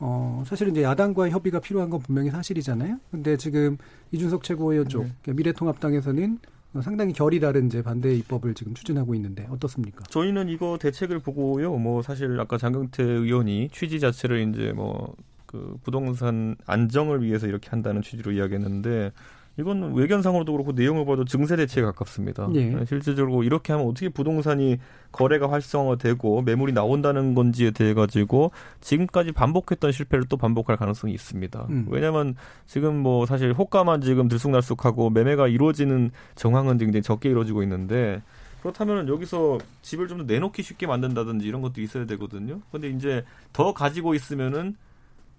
[0.00, 2.98] 어, 사실은 이제 야당과의 협의가 필요한 건 분명히 사실이잖아요.
[3.12, 3.78] 근데 지금
[4.10, 5.32] 이준석 최고위원 쪽, 네.
[5.34, 6.40] 미래통합당에서는
[6.82, 10.04] 상당히 결이 다른 이제 반대 입법을 지금 추진하고 있는데 어떻습니까?
[10.10, 11.76] 저희는 이거 대책을 보고요.
[11.76, 15.14] 뭐 사실 아까 장경태 의원이 취지 자체를 이제 뭐
[15.54, 19.12] 그 부동산 안정을 위해서 이렇게 한다는 취지로 이야기했는데
[19.56, 22.48] 이건 외견상으로도 그렇고 내용을 봐도 증세 대체에 가깝습니다.
[22.54, 22.84] 예.
[22.86, 24.78] 실질적으로 이렇게 하면 어떻게 부동산이
[25.12, 28.50] 거래가 활성화되고 매물이 나온다는 건지에 대해 가지고
[28.80, 31.66] 지금까지 반복했던 실패를 또 반복할 가능성이 있습니다.
[31.70, 31.86] 음.
[31.88, 32.34] 왜냐하면
[32.66, 38.22] 지금 뭐 사실 호가만 지금 들쑥날쑥하고 매매가 이루어지는 정황은 굉장히 적게 이루어지고 있는데
[38.62, 42.60] 그렇다면 여기서 집을 좀 더 내놓기 쉽게 만든다든지 이런 것도 있어야 되거든요.
[42.72, 44.76] 근데 이제 더 가지고 있으면은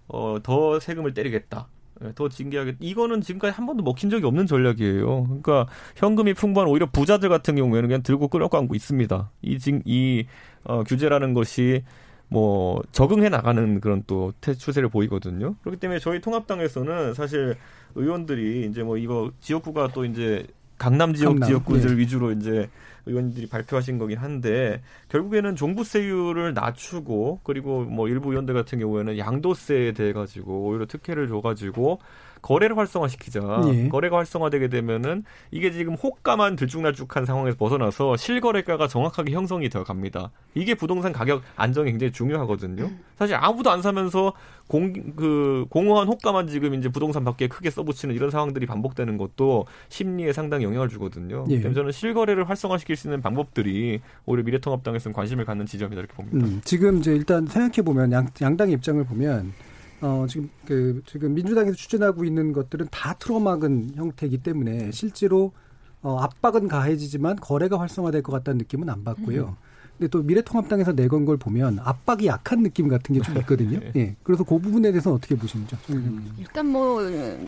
[0.08, 1.68] 어, 더 세금을 때리겠다.
[2.04, 2.78] 예, 더 징계하겠다.
[2.82, 5.24] 이거는 지금까지 한 번도 먹힌 적이 없는 전략이에요.
[5.26, 9.32] 그러니까 현금이 풍부한 오히려 부자들 같은 경우에는 그냥 들고 끌어고 안고 있습니다.
[9.42, 10.26] 이, 징, 이
[10.64, 11.84] 어, 규제라는 것이
[12.28, 15.56] 뭐 적응해 나가는 그런 또 추세를 보이거든요.
[15.62, 17.56] 그렇기 때문에 저희 통합당에서는 사실
[17.94, 20.46] 의원들이 이제 뭐 이거 지역구가 또 이제
[20.78, 22.02] 강남 지역 강남, 지역구들 네.
[22.02, 22.70] 위주로 이제
[23.06, 30.14] 의원들이 발표하신 거긴 한데 결국에는 종부세율을 낮추고 그리고 뭐 일부 의원들 같은 경우에는 양도세에 대해
[30.14, 32.00] 가지고 오히려 특혜를 줘 가지고
[32.46, 33.42] 거래를 활성화시키자.
[33.74, 33.90] 예.
[33.90, 40.30] 거래가 활성화되게 되면은 이게 지금 호가만 들쭉날쭉한 상황에서 벗어나서 실거래가가 정확하게 형성이 되어 갑니다.
[40.54, 42.92] 이게 부동산 가격 안정이 굉장히 중요하거든요.
[43.18, 44.34] 사실 아무도 안 사면서
[44.68, 50.32] 공, 그, 공허한 호가만 지금 이제 부동산 밖에 크게 써붙이는 이런 상황들이 반복되는 것도 심리에
[50.32, 51.46] 상당히 영향을 주거든요.
[51.50, 51.62] 예.
[51.74, 56.46] 저는 실거래를 활성화시킬 수 있는 방법들이 오히려 미래통합당에서는 관심을 갖는 지점이다 이렇게 봅니다.
[56.46, 59.54] 음, 지금 이제 일단 생각해 보면 양, 양당의 입장을 보면
[60.02, 65.54] 어, 지금 그 지금 민주당에서 추진하고 있는 것들은 다 틀어막은 형태이기 때문에 실제로
[66.02, 69.58] 어, 압박은 가해지지만 거래가 활성화될 것 같다는 느낌은 안 받고요.
[69.96, 70.00] 음.
[70.00, 73.80] 근데 또 미래통합당에서 내건 걸 보면 압박이 약한 느낌 같은 게 좀 있거든요.
[73.80, 73.92] 네.
[73.96, 74.16] 예.
[74.24, 75.76] 그래서 그 부분에 대해서는 어떻게 보시는지.
[75.92, 76.34] 음.
[76.38, 77.02] 일단 뭐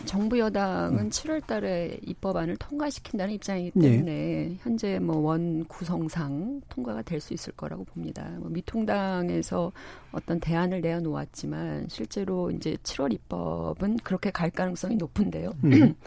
[0.06, 1.08] 정부 여당은 음.
[1.10, 3.80] 7월 달에 입법안을 통과시킨다는 입장이기 예.
[3.90, 4.56] 때문에 네.
[4.62, 8.28] 현재 뭐 원 구성상 통과가 될 수 있을 거라고 봅니다.
[8.38, 9.72] 뭐 미통당에서
[10.12, 15.52] 어떤 대안을 내어 놓았지만 실제로 이제 7월 입법은 그렇게 갈 가능성이 높은데요.
[15.64, 15.70] 음.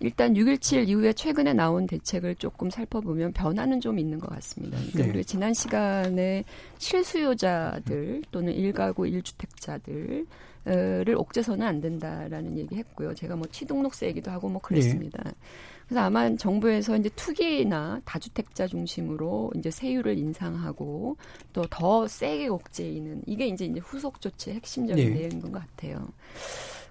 [0.00, 4.78] 일단 6.17 이후에 최근에 나온 대책을 조금 살펴보면 변화는 좀 있는 것 같습니다.
[4.92, 5.22] 그러니까 네.
[5.22, 6.44] 지난 시간에
[6.78, 10.26] 실수요자들 또는 일가구 1주택자들
[10.62, 13.14] 를 옥죄서는 안 된다라는 얘기했고요.
[13.14, 15.22] 제가 뭐 취등록세 얘기도 하고 뭐 그랬습니다.
[15.24, 15.30] 네.
[15.86, 21.16] 그래서 아마 정부에서 이제 투기나 다주택자 중심으로 이제 세율을 인상하고
[21.54, 25.20] 또 더 세게 옥죄이는 이게 이제 이제 후속 조치의 핵심적인 네.
[25.20, 26.06] 내용인 것 같아요.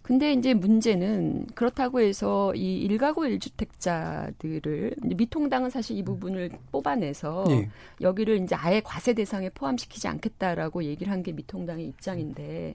[0.10, 7.70] 근데 이제 문제는 그렇다고 해서 이 일가구 일주택자들을 미통당은 사실 이 부분을 뽑아내서 네.
[8.02, 12.74] 여기를 이제 아예 과세 대상에 포함시키지 않겠다라고 얘기를 한 게 미통당의 입장인데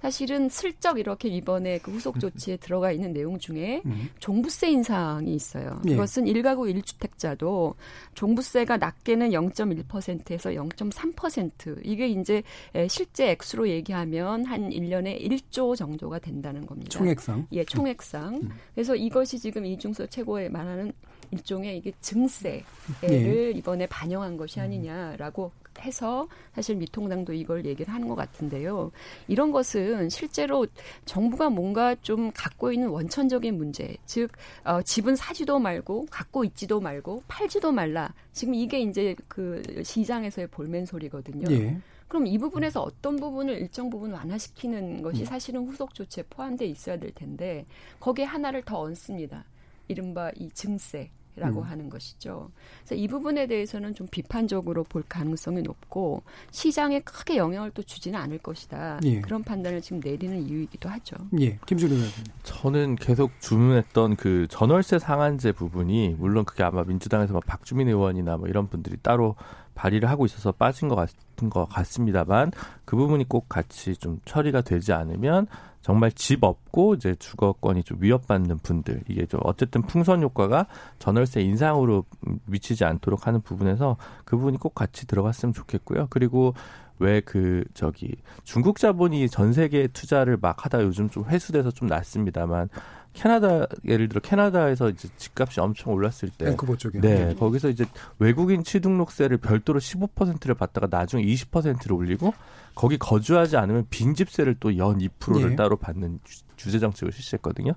[0.00, 4.08] 사실은 슬쩍 이렇게 이번에 그 후속 조치에 들어가 있는 내용 중에 음.
[4.18, 5.80] 종부세 인상이 있어요.
[5.86, 5.90] 예.
[5.90, 7.74] 그것은 일가구 일주택자도
[8.14, 12.42] 종부세가 낮게는 0.1%에서 0.3% 이게 이제
[12.88, 16.90] 실제 액수로 얘기하면 한 1년에 1조 정도가 된다는 겁니다.
[16.90, 17.46] 총액상.
[17.52, 18.34] 예, 총액상.
[18.34, 18.50] 음.
[18.74, 20.92] 그래서 이것이 지금 이중서 최고에 말하는
[21.30, 22.64] 일종의 이게 증세를
[23.10, 23.50] 예.
[23.50, 28.90] 이번에 반영한 것이 아니냐라고 해서 사실 미통당도 이걸 얘기를 하는 것 같은데요.
[29.28, 30.66] 이런 것은 실제로
[31.04, 34.30] 정부가 뭔가 좀 갖고 있는 원천적인 문제, 즉
[34.64, 38.12] 어, 집은 사지도 말고 갖고 있지도 말고 팔지도 말라.
[38.32, 41.50] 지금 이게 이제 그 시장에서의 볼멘 소리거든요.
[41.50, 41.78] 예.
[42.08, 45.26] 그럼 이 부분에서 어떤 부분을 일정 부분 완화시키는 것이 음.
[45.26, 47.66] 사실은 후속 조치에 포함돼 있어야 될 텐데
[47.98, 49.44] 거기에 하나를 더 얹습니다.
[49.88, 51.10] 이른바 이 증세.
[51.36, 51.66] 라고 음.
[51.66, 52.50] 하는 것이죠.
[52.78, 58.38] 그래서 이 부분에 대해서는 좀 비판적으로 볼 가능성이 높고 시장에 크게 영향을 또 주지는 않을
[58.38, 59.00] 것이다.
[59.04, 59.20] 예.
[59.20, 61.16] 그런 판단을 지금 내리는 이유이기도 하죠.
[61.40, 61.58] 예.
[61.66, 62.08] 김준호 의원.
[62.42, 68.48] 저는 계속 주문했던 그 전월세 상한제 부분이 물론 그게 아마 민주당에서 막 박주민 의원이나 뭐
[68.48, 69.36] 이런 분들이 따로
[69.76, 72.50] 발의를 하고 있어서 빠진 것 같은 것 같습니다만
[72.84, 75.46] 그 부분이 꼭 같이 좀 처리가 되지 않으면
[75.82, 80.66] 정말 집 없고 이제 주거권이 좀 위협받는 분들 이게 좀 어쨌든 풍선 효과가
[80.98, 82.04] 전월세 인상으로
[82.46, 86.08] 미치지 않도록 하는 부분에서 그 부분이 꼭 같이 들어갔으면 좋겠고요.
[86.10, 86.54] 그리고
[86.98, 92.68] 왜 그 저기 중국 자본이 전 세계 투자를 막 하다 요즘 좀 회수돼서 좀 낮습니다만
[93.16, 97.86] 캐나다 예를 들어 캐나다에서 이제 집값이 엄청 올랐을 때 밴쿠버 쪽에 네, 거기서 이제
[98.18, 102.34] 외국인 취등록세를 별도로 15%를 받다가 나중에 20%를 올리고
[102.74, 105.56] 거기 거주하지 않으면 빈집세를 또 연 2%를 예.
[105.56, 106.20] 따로 받는
[106.56, 107.72] 주제 정책을 실시했거든요.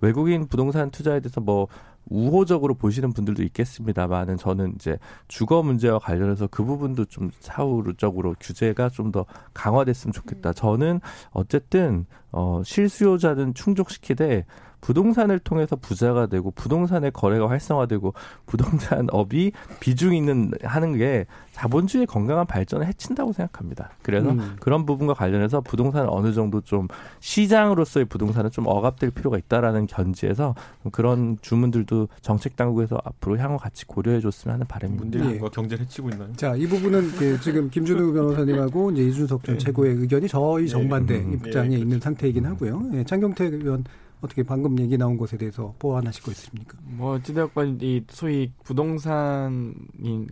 [0.00, 1.66] 외국인 부동산 투자에 대해서 뭐
[2.06, 9.10] 우호적으로 보시는 분들도 있겠습니다만은 저는 이제 주거 문제와 관련해서 그 부분도 좀 사후적으로 규제가 좀
[9.10, 9.24] 더
[9.54, 10.52] 강화됐으면 좋겠다.
[10.52, 14.44] 저는 어쨌든 어 실수요자는 충족시키되
[14.84, 18.12] 부동산을 통해서 부자가 되고 부동산의 거래가 활성화되고
[18.44, 23.92] 부동산업이 비중 있는 하는 게 자본주의 건강한 발전을 해친다고 생각합니다.
[24.02, 24.56] 그래서 음.
[24.60, 26.88] 그런 부분과 관련해서 부동산을 어느 정도 좀
[27.20, 30.54] 시장으로서의 부동산은 좀 억압될 필요가 있다라는 견지에서
[30.92, 35.18] 그런 주문들도 정책 당국에서 앞으로 향후 같이 고려해 줬으면 하는 바람입니다.
[35.18, 35.50] 문재인과 예.
[35.50, 36.30] 경제를 해치고 있나요?
[36.36, 39.64] 자, 이 부분은 그 지금 김준우 변호사님하고 이제 이준석 전 네.
[39.64, 40.68] 최고의 의견이 저희 네.
[40.68, 41.32] 정반대 네.
[41.32, 41.76] 입장에 네.
[41.78, 42.82] 있는 상태이긴 하고요.
[42.92, 43.84] 예, 장경태 의원
[44.24, 46.78] 어떻게 방금 얘기 나온 것에 대해서 보완하실 거 있습니까?
[46.82, 49.74] 뭐 어찌되었건 이 소위 부동산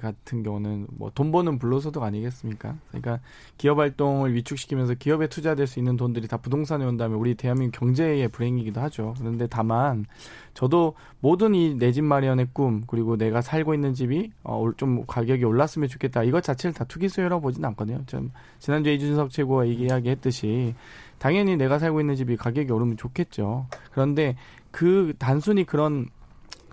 [0.00, 2.76] 같은 경우는 뭐 돈 버는 불로소득 아니겠습니까?
[2.88, 3.20] 그러니까
[3.58, 8.80] 기업 활동을 위축시키면서 기업에 투자될 수 있는 돈들이 다 부동산에 온다면 우리 대한민국 경제의 불행이기도
[8.80, 9.14] 하죠.
[9.18, 10.06] 그런데 다만
[10.54, 15.44] 저도 모든 이 내 집 마련의 꿈 그리고 내가 살고 있는 집이 어, 좀 가격이
[15.44, 18.02] 올랐으면 좋겠다 이것 자체를 다 투기 수요라고 보지는 않거든요.
[18.06, 20.74] 좀 지난주에 이준석 최고가 이야기했듯이
[21.18, 23.66] 당연히 내가 살고 있는 집이 가격이 오르면 좋겠죠.
[23.92, 24.36] 그런데
[24.70, 26.08] 그 단순히 그런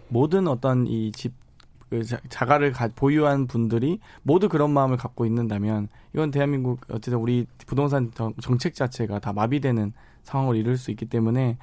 [0.10, 1.34] 모든 어떤 이집
[1.90, 8.12] 그 자가를 가, 보유한 분들이 모두 그런 마음을 갖고 있는다면 이건 대한민국 어쨌든 우리 부동산
[8.42, 11.58] 정책 자체가 다 마비되는 상황을 이룰 수 있기 때문에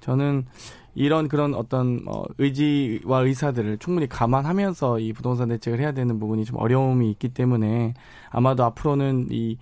[0.00, 0.44] 저는
[1.00, 6.58] 이런 그런 어떤 어, 의지와 의사들을 충분히 감안하면서 이 부동산 대책을 해야 되는 부분이 좀
[6.58, 7.94] 어려움이 있기 때문에
[8.28, 9.56] 아마도 앞으로는 이,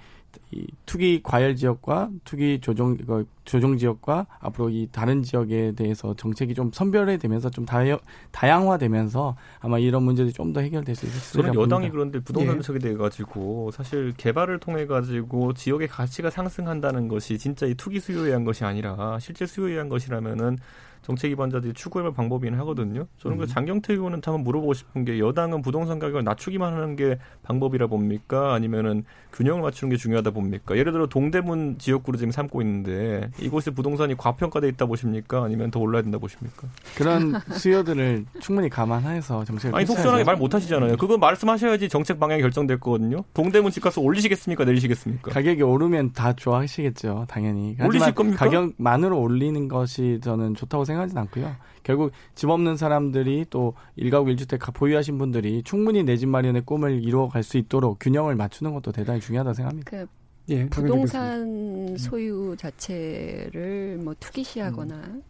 [0.50, 6.54] 이 투기 과열 지역과 투기 조정 그 조정 지역과 앞으로 이 다른 지역에 대해서 정책이
[6.54, 8.00] 좀 선별화되면서 좀 다여,
[8.32, 12.94] 다양화되면서 아마 이런 문제들이 좀 더 해결될 수 있을 저는 여당이 그런데 부동산 정책에 대해
[12.96, 18.64] 가지고 사실 개발을 통해 가지고 지역의 가치가 상승한다는 것이 진짜 이 투기 수요에 의한 것이
[18.64, 20.58] 아니라 실제 수요에 의한 것이라면은
[21.02, 23.06] 정책 기반자들이 추구해볼 방법이긴 하거든요.
[23.18, 23.46] 저는 그 음.
[23.46, 28.54] 그 장경태 의원은 한번 물어보고 싶은 게 여당은 부동산 가격을 낮추기만 하는 게 방법이라 봅니까?
[28.54, 30.76] 아니면은 균형을 맞추는 게 중요하다 봅니까?
[30.76, 35.44] 예를 들어 동대문 지역구로 지금 삼고 있는데 이곳에 부동산이 과평가돼 있다 보십니까?
[35.44, 36.68] 아니면 더 올라야 된다 보십니까?
[36.96, 40.96] 그런 수요들을 충분히 감안해서 정책을 아니 속전하게 말 못하시잖아요.
[40.96, 43.24] 그거 말씀하셔야지 정책 방향이 결정될 거거든요.
[43.34, 44.64] 동대문 집값을 올리시겠습니까?
[44.64, 45.30] 내리시겠습니까?
[45.30, 47.76] 가격이 오르면 다 좋아하시겠죠, 당연히.
[47.80, 48.44] 올리실 겁니까?
[48.44, 51.54] 가격만으로 올리는 것이 저는 좋다고 생각하지는 않고요.
[51.84, 57.42] 결국 집 없는 사람들이 또 일가구 일주택 보유하신 분들이 충분히 내 집 마련의 꿈을 이루어갈
[57.44, 59.90] 수 있도록 균형을 맞추는 것도 대단히 중요하다 생각합니다.
[59.90, 60.06] 그
[60.50, 65.22] 예, 부동산 소유 자체를 뭐 투기시하거나 음.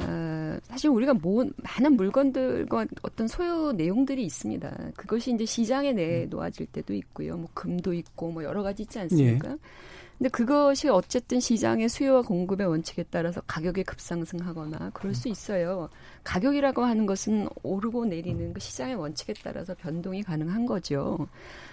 [0.00, 4.90] 어, 사실 우리가 모, 많은 물건들과 어떤 소유 내용들이 있습니다.
[4.96, 7.36] 그것이 이제 시장에 내놓아질 때도 있고요.
[7.36, 9.50] 뭐 금도 있고 뭐 여러 가지 있지 않습니까?
[9.50, 9.56] 예.
[10.18, 15.88] 근데 그것이 어쨌든 시장의 수요와 공급의 원칙에 따라서 가격이 급상승하거나 그럴 수 있어요.
[16.28, 21.26] 가격이라고 하는 것은 오르고 내리는 그 시장의 원칙에 따라서 변동이 가능한 거죠.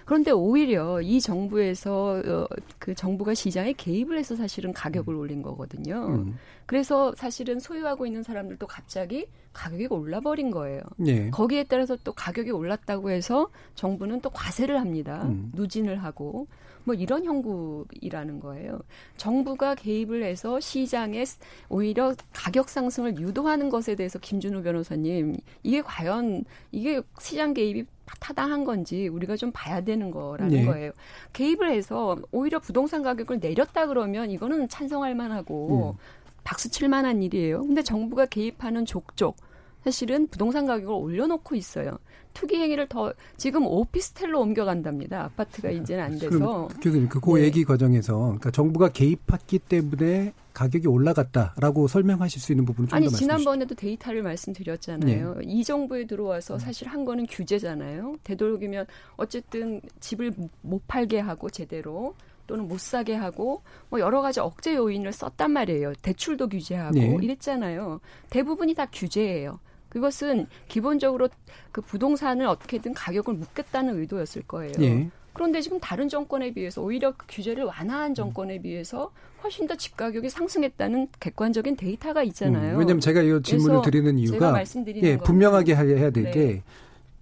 [0.06, 2.48] 그런데 오히려 이 정부에서 어,
[2.80, 6.08] 그 정부가 시장에 개입을 해서 사실은 가격을 올린 거거든요.
[6.08, 6.38] 음.
[6.66, 10.82] 그래서 사실은 소유하고 있는 사람들도 갑자기 가격이 올라버린 거예요.
[11.06, 11.30] 예.
[11.32, 15.24] 거기에 따라서 또 가격이 올랐다고 해서 정부는 또 과세를 합니다.
[15.26, 15.52] 음.
[15.54, 16.48] 누진을 하고
[16.86, 18.80] 뭐 이런 형국이라는 거예요.
[19.18, 21.26] 정부가 개입을 해서 시장에
[21.68, 27.86] 오히려 가격 상승을 유도하는 것에 대해서 김 준우 변호사님 이게 과연 이게 시장 개입이
[28.20, 30.66] 타당한 건지 우리가 좀 봐야 되는 거라는 네.
[30.66, 30.92] 거예요.
[31.34, 36.00] 개입을 해서 오히려 부동산 가격을 내렸다 그러면 이거는 찬성할 만하고 음.
[36.44, 37.62] 박수 칠 만한 일이에요.
[37.62, 39.38] 근데 정부가 개입하는 족족
[39.86, 42.00] 사실은 부동산 가격을 올려놓고 있어요.
[42.34, 45.26] 투기 행위를 더 지금 오피스텔로 옮겨간답니다.
[45.26, 46.68] 아파트가 이제는 안 돼서.
[46.82, 47.44] 교수님 그, 네.
[47.44, 53.76] 얘기 과정에서 그러니까 정부가 개입했기 때문에 가격이 올라갔다라고 설명하실 수 있는 부분을 좀더 아니 지난번에도
[53.76, 55.36] 데이터를 말씀드렸잖아요.
[55.36, 55.42] 네.
[55.44, 58.18] 이 정부에 들어와서 사실 한 거는 규제잖아요.
[58.24, 62.16] 되도록이면 어쨌든 집을 못 팔게 하고 제대로
[62.48, 65.94] 또는 못 사게 하고 뭐 여러 가지 억제 요인을 썼단 말이에요.
[66.02, 67.18] 대출도 규제하고 네.
[67.22, 68.00] 이랬잖아요.
[68.32, 69.60] 대부분이 다 규제예요.
[69.96, 71.30] 그것은 기본적으로
[71.72, 74.74] 그 부동산을 어떻게든 가격을 묶겠다는 의도였을 거예요.
[74.82, 75.10] 예.
[75.32, 80.30] 그런데 지금 다른 정권에 비해서 오히려 그 규제를 완화한 정권에 비해서 훨씬 더 집 가격이
[80.30, 82.74] 상승했다는 객관적인 데이터가 있잖아요.
[82.74, 84.62] 음, 왜냐하면 제가 이 질문을 드리는 이유가
[85.02, 86.64] 예, 분명하게 해야 될게 네.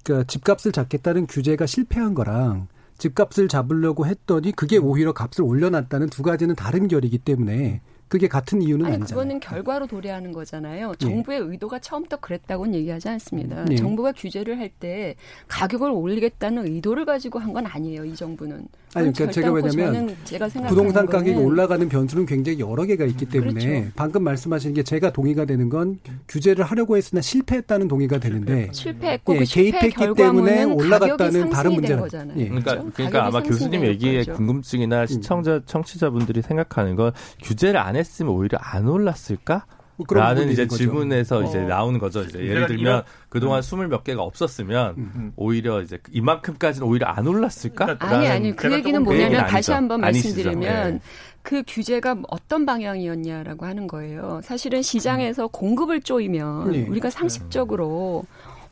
[0.03, 2.67] 그러니까 집값을 잡겠다는 규제가 실패한 거랑
[2.97, 7.81] 집값을 잡으려고 했더니 그게 오히려 값을 올려놨다는 두 가지는 다른 결이기 때문에
[8.13, 9.19] 그게 같은 이유는 아니, 아니잖아요.
[9.19, 10.91] 그거는 결과로 도래하는 거잖아요.
[10.91, 11.03] 예.
[11.03, 11.43] 정부의 예.
[11.43, 13.65] 의도가 처음부터 그랬다고는 얘기하지 않습니다.
[13.71, 13.75] 예.
[13.75, 15.15] 정부가 규제를 할 때
[15.47, 18.05] 가격을 올리겠다는 의도를 가지고 한 건 아니에요.
[18.05, 18.67] 이 정부는.
[18.95, 23.91] 아니, 그러니까 제가 왜냐면 제가 부동산 가격이 올라가는 변수는 굉장히 여러 개가 있기 때문에 그렇죠.
[23.95, 29.39] 방금 말씀하신 게 제가 동의가 되는 건 규제를 하려고 했으나 실패했다는 동의가 되는데 실패했고 예,
[29.39, 32.03] 그 개입했기 때문에 올라갔다는 다른 문제는
[32.37, 32.47] 예.
[32.49, 32.91] 그러니까 그렇죠?
[32.93, 35.07] 그러니까 아마 교수님 얘기에 궁금증이나 음.
[35.07, 37.11] 시청자 청취자분들이 생각하는 건
[37.43, 39.65] 규제를 안 했 으면 오히려 안 올랐을까?
[39.95, 40.77] 뭐 라는 이제 거죠.
[40.77, 41.43] 질문에서 어.
[41.43, 42.23] 이제 나오는 거죠.
[42.23, 43.61] 이제 예를 들면 그동안 음.
[43.61, 45.11] 스물 몇 개가 없었으면 음.
[45.15, 45.33] 음.
[45.35, 47.85] 오히려 이제 이만큼까지는 오히려 안 올랐을까?
[47.85, 50.99] 그러니까 아니 아니 그 얘기는 뭐냐면 다시 한번 말씀드리면 네.
[51.43, 54.41] 그 규제가 어떤 방향이었냐라고 하는 거예요.
[54.43, 55.49] 사실은 시장에서 음.
[55.51, 56.87] 공급을 쪼이면 네.
[56.87, 58.23] 우리가 상식적으로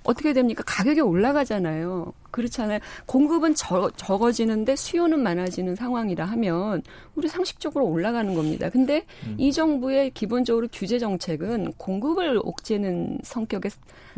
[0.04, 0.64] 어떻게 됩니까?
[0.66, 2.14] 가격이 올라가잖아요.
[2.32, 2.80] 그렇잖아요.
[3.06, 6.82] 공급은 적, 적어지는데 수요는 많아지는 상황이라 하면
[7.16, 8.70] 우리 상식적으로 올라가는 겁니다.
[8.70, 9.36] 근데 음.
[9.38, 13.72] 이 정부의 기본적으로 규제 정책은 공급을 옥죄는 성격의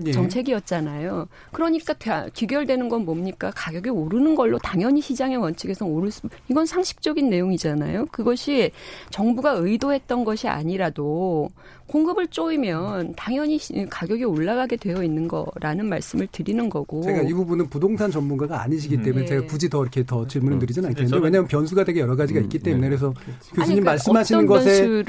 [0.05, 0.11] 예.
[0.11, 1.27] 정책이었잖아요.
[1.51, 1.93] 그러니까
[2.33, 3.51] 귀결되는 건 뭡니까?
[3.55, 8.07] 가격이 오르는 걸로 당연히 시장의 원칙에서 오를 수 이건 상식적인 내용이잖아요.
[8.11, 8.71] 그것이
[9.09, 11.49] 정부가 의도했던 것이 아니라도
[11.87, 13.59] 공급을 쪼이면 당연히
[13.89, 17.01] 가격이 올라가게 되어 있는 거라는 말씀을 드리는 거고.
[17.01, 19.03] 제가 이 부분은 부동산 전문가가 아니시기 음.
[19.03, 19.27] 때문에 음.
[19.27, 20.59] 제가 굳이 더 이렇게 더 질문을 음.
[20.59, 22.43] 드리진 않겠는데 왜냐하면 변수가 되게 여러 가지가 음.
[22.45, 22.89] 있기 때문에 네.
[22.89, 23.13] 그래서
[23.55, 25.03] 교수님 아니, 그러니까 말씀하시는 것에 예를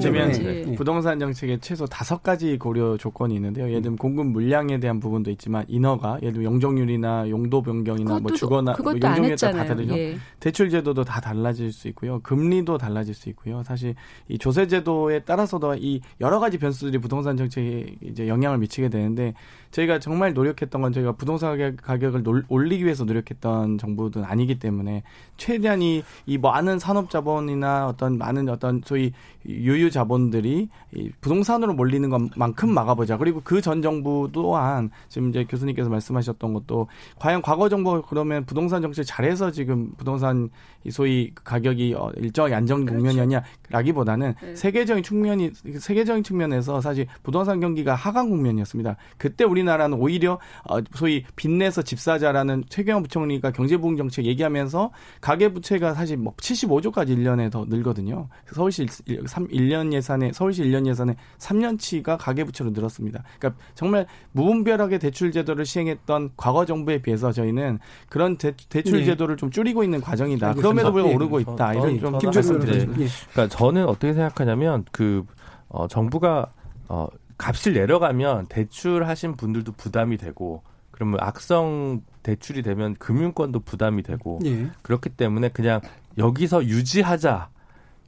[0.00, 0.74] 들면 네.
[0.76, 3.68] 부동산 정책에 최소 다섯 가지 고려 조건이 있는데요.
[3.68, 8.76] 예를 들면 공급 물량에 대한 부분도 있지만 인허가 예를 들면 용적률이나 용도 변경이나 뭐 주거나
[8.82, 9.96] 뭐 용적률에 따라 다 다르죠.
[9.96, 10.16] 예.
[10.40, 12.20] 대출 제도도 다 달라질 수 있고요.
[12.20, 13.62] 금리도 달라질 수 있고요.
[13.64, 13.94] 사실
[14.28, 19.34] 이 조세 제도에 따라서도 이 여러 가지 변수들이 부동산 정책에 이제 영향을 미치게 되는데
[19.76, 25.02] 저희가 정말 노력했던 건 저희가 부동산 가격을 놀, 올리기 위해서 노력했던 정부는 아니기 때문에
[25.36, 29.12] 최대한 이, 이 많은 산업 자본이나 어떤 많은 어떤 소위
[29.46, 33.18] 유유 자본들이 이 부동산으로 몰리는 것만큼 막아보자.
[33.18, 36.86] 그리고 그 전 정부 또한 지금 이제 교수님께서 말씀하셨던 것도
[37.18, 40.50] 과연 과거 정부 그러면 부동산 정책 잘해서 지금 부동산
[40.90, 43.02] 소위 가격이 어, 일정하게 안정 그렇죠.
[43.02, 44.54] 국면이었냐라기보다는 네.
[44.54, 45.50] 세계적인 측면이
[45.80, 48.94] 세계적인 측면에서 사실 부동산 경기가 하강 국면이었습니다.
[49.18, 50.38] 그때 우리 나라는 오히려
[50.68, 54.90] 어, 소위 빚내서 집사자라는 최경환 부총리가 경제부흥 정책 얘기하면서
[55.20, 58.28] 가계 부채가 사실 뭐 75조까지 1년에 더 늘거든요.
[58.52, 58.86] 서울시
[59.26, 63.22] 3, 1년 예산에 서울시 1년 예산에 3년치가 가계 부채로 늘었습니다.
[63.38, 69.04] 그러니까 정말 무분별하게 대출 제도를 시행했던 과거 정부에 비해서 저희는 그런 대, 출 네.
[69.04, 70.54] 제도를 좀 줄이고 있는 과정이다.
[70.54, 71.74] 그럼에도 불구하고 오르고 있다.
[71.74, 72.86] 이런 좀 말씀드리죠.
[72.92, 73.06] 네.
[73.32, 75.24] 그러니까 저는 어떻게 생각하냐면 그
[75.68, 76.52] 어, 정부가
[76.88, 77.06] 어,
[77.38, 84.70] 값을 내려가면 대출하신 분들도 부담이 되고 그러면 악성 대출이 되면 금융권도 부담이 되고 예.
[84.82, 85.80] 그렇기 때문에 그냥
[86.18, 87.50] 여기서 유지하자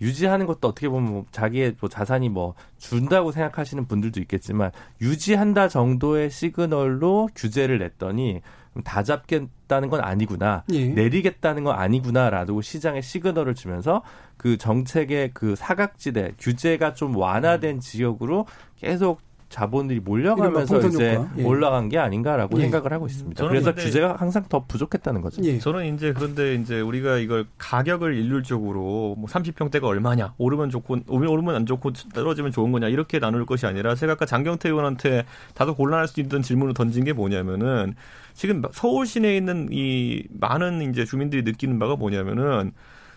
[0.00, 4.70] 유지하는 것도 어떻게 보면 뭐 자기의 뭐 자산이 뭐 준다고 생각하시는 분들도 있겠지만
[5.00, 8.40] 유지한다 정도의 시그널로 규제를 냈더니
[8.84, 9.26] 다 잡
[9.68, 10.88] 겠다는 건 아니구나 예.
[10.88, 14.02] 내리겠다는 건 아니구나라고 시장에 시그널을 주면서
[14.36, 18.46] 그 정책의 그 사각지대 규제가 좀 완화된 지역으로
[18.76, 21.42] 계속 자본들이 몰려가면서 이제 예.
[21.42, 22.62] 올라간 게 아닌가라고 예.
[22.62, 23.48] 생각을 하고 있습니다.
[23.48, 25.42] 그래서 규제가 항상 더 부족했다는 거죠.
[25.44, 25.58] 예.
[25.58, 31.66] 저는 이제 그런데 이제 우리가 이걸 가격을 일률적으로 뭐 30평대가 얼마냐, 오르면 좋고 오르면 안
[31.66, 35.24] 좋고 떨어지면 좋은 거냐 이렇게 나눌 것이 아니라 제가 아까 장경태 의원한테
[35.54, 37.94] 다소 곤란할 수 있던 질문을 던진 게 뭐냐면은
[38.34, 42.72] 지금 서울 시내에 있는 이 많은 이제 주민들이 느끼는 바가 뭐냐면은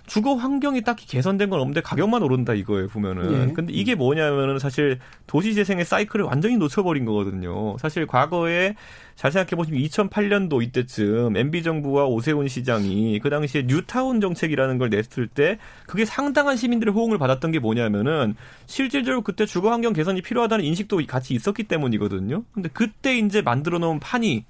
[0.05, 3.49] 주거 환경이 딱히 개선된 건 없는데 가격만 오른다 이거예요 보면은.
[3.49, 3.53] 예.
[3.53, 7.77] 근데 이게 뭐냐면은 사실 도시 재생의 사이클을 완전히 놓쳐버린 거거든요.
[7.77, 8.75] 사실 과거에
[9.15, 15.27] 잘 생각해 보시면 2008년도 이때쯤 MB 정부와 오세훈 시장이 그 당시에 뉴타운 정책이라는 걸 냈을
[15.27, 18.35] 때 그게 상당한 시민들의 호응을 받았던 게 뭐냐면은
[18.65, 22.43] 실질적으로 그때 주거 환경 개선이 필요하다는 인식도 같이 있었기 때문이거든요.
[22.51, 24.45] 근데 그때 이제 만들어 놓은 판이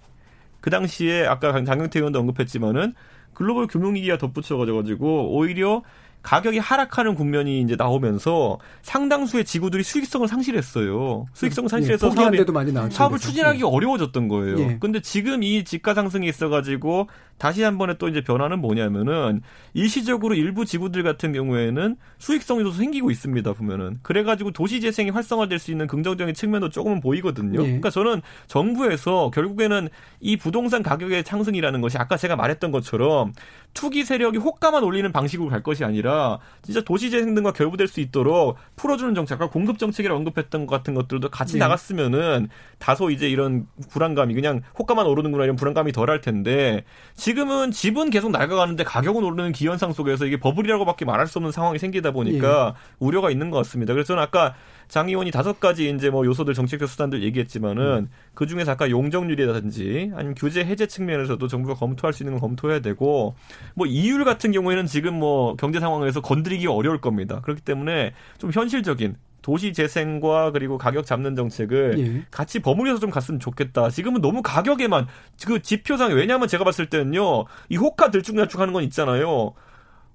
[0.61, 2.93] 그 당시에 아까 장경태 의원도 언급했지만은
[3.41, 5.81] 글로벌 금융위기가 덧붙여가지고 오히려
[6.23, 11.25] 가격이 하락하는 국면이 이제 나오면서 상당수의 지구들이 수익성을 상실했어요.
[11.33, 13.63] 수익성 예, 상실해서 예, 사업이, 사업을 추진하기 예.
[13.63, 14.59] 어려워졌던 거예요.
[14.59, 14.77] 예.
[14.79, 17.07] 근데 지금 이 지가 상승이 있어가지고
[17.37, 19.41] 다시 한 번에 또 이제 변화는 뭐냐면은
[19.73, 25.87] 일시적으로 일부 지구들 같은 경우에는 수익성이 생기고 있습니다 보면은 그래가지고 도시 재생이 활성화될 수 있는
[25.87, 27.59] 긍정적인 측면도 조금은 보이거든요.
[27.61, 27.63] 예.
[27.63, 33.33] 그러니까 저는 정부에서 결국에는 이 부동산 가격의 상승이라는 것이 아까 제가 말했던 것처럼
[33.73, 39.15] 투기 세력이 호가만 올리는 방식으로 갈 것이 아니라 진짜 도시재생 등과 결부될 수 있도록 풀어주는
[39.15, 41.59] 정책, 아까 공급 정책이라 언급했던 것 같은 것들도 같이 네.
[41.59, 42.49] 나갔으면은
[42.79, 46.83] 다소 이제 이런 불안감이 그냥 호가만 오르는구나 이런 불안감이 덜 할 텐데
[47.15, 52.11] 지금은 집은 계속 낡아가는데 가격은 오르는 기현상 속에서 이게 버블이라고밖에 말할 수 없는 상황이 생기다
[52.11, 52.95] 보니까 예.
[52.99, 53.93] 우려가 있는 것 같습니다.
[53.93, 54.55] 그래서 저는 아까
[54.91, 58.09] 장 의원이 다섯 가지 이제 뭐 요소들 정책적 수단들 얘기했지만은 음.
[58.33, 63.33] 그 중에서 아까 용적률이라든지 아니면 규제 해제 측면에서도 정부가 검토할 수 있는 건 검토해야 되고
[63.75, 67.41] 뭐 이율 같은 경우에는 지금 뭐 경제 상황에서 건드리기 어려울 겁니다.
[67.41, 72.25] 그렇기 때문에 좀 현실적인 도시 재생과 그리고 가격 잡는 정책을 예.
[72.29, 73.89] 같이 버무려서 좀 갔으면 좋겠다.
[73.89, 75.07] 지금은 너무 가격에만
[75.45, 79.53] 그 지표상 왜냐하면 제가 봤을 때는요 이 호가 들쭉날쭉하는 건 있잖아요.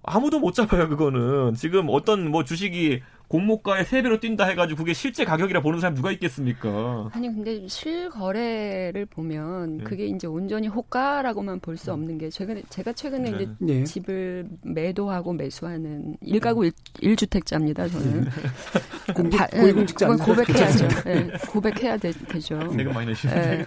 [0.06, 5.24] 아무도 못 잡아요 그거는 지금 어떤 뭐 주식이 공모가에 세 배로 뛴다 해가지고 그게 실제
[5.24, 7.10] 가격이라 보는 사람 누가 있겠습니까?
[7.12, 9.84] 아니 근데 실거래를 보면 네.
[9.84, 13.36] 그게 이제 온전히 호가라고만 볼 수 없는 게 최근에 제가 최근에 네.
[13.36, 13.84] 이제 네.
[13.84, 16.70] 집을 매도하고 매수하는 일가구
[17.00, 18.26] 일, 주택자입니다 저는.
[19.14, 20.88] 공직, 바, 고위공직자 네, 고백해야죠.
[21.04, 22.10] 네, 고백해야 되,
[22.40, 23.40] 죠 내가 많이 내시는데.
[23.58, 23.66] 네.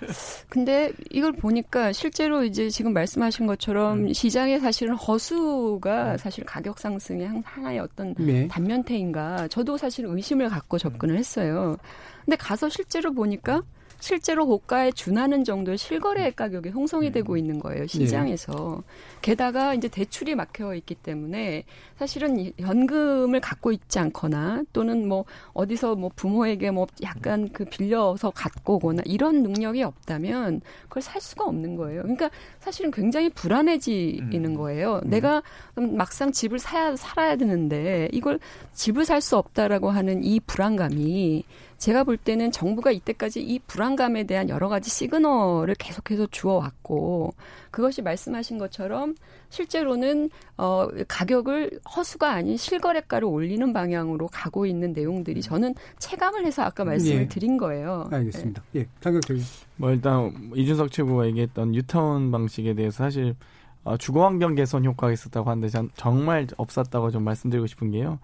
[0.49, 4.13] 근데 이걸 보니까 실제로 이제 지금 말씀하신 것처럼 음.
[4.13, 6.17] 시장에 사실은 허수가 음.
[6.17, 8.47] 사실 가격 상승의 하나의 어떤 네.
[8.47, 11.77] 단면태인가 저도 사실 의심을 갖고 접근을 했어요.
[12.25, 13.63] 근데 가서 실제로 보니까
[13.99, 17.11] 실제로 고가에 준하는 정도의 실거래 가격이 형성이 음.
[17.11, 18.81] 되고 있는 거예요 시장에서.
[18.81, 18.93] 네.
[19.21, 21.65] 게다가 이제 대출이 막혀 있기 때문에
[21.97, 28.75] 사실은 현금을 갖고 있지 않거나 또는 뭐 어디서 뭐 부모에게 뭐 약간 그 빌려서 갖고
[28.75, 32.01] 오거나 이런 능력이 없다면 그걸 살 수가 없는 거예요.
[32.01, 32.29] 그러니까
[32.59, 34.55] 사실은 굉장히 불안해지는 음.
[34.55, 35.01] 거예요.
[35.03, 35.09] 음.
[35.09, 35.43] 내가
[35.75, 38.39] 막상 집을 사야 살아야 되는데 이걸
[38.73, 41.43] 집을 살 수 없다라고 하는 이 불안감이
[41.79, 47.33] 제가 볼 때는 정부가 이때까지 이 불안감에 대한 여러 가지 시그널을 계속해서 주어왔고
[47.71, 49.15] 그것이 말씀하신 것처럼
[49.49, 56.83] 실제로는 어 가격을 허수가 아닌 실거래가를 올리는 방향으로 가고 있는 내용들이 저는 체감을 해서 아까
[56.83, 57.27] 말씀을 예.
[57.27, 58.09] 드린 거예요.
[58.11, 58.61] 알겠습니다.
[58.73, 58.81] 네.
[58.81, 59.37] 예, 장경철.
[59.77, 63.35] 뭐 일단 이준석 최고가 얘기했던 뉴타운 방식에 대해서 사실
[63.83, 68.19] 어, 주거 환경 개선 효과가 있었다고 하는데 전 정말 없었다고 좀 말씀드리고 싶은 게요.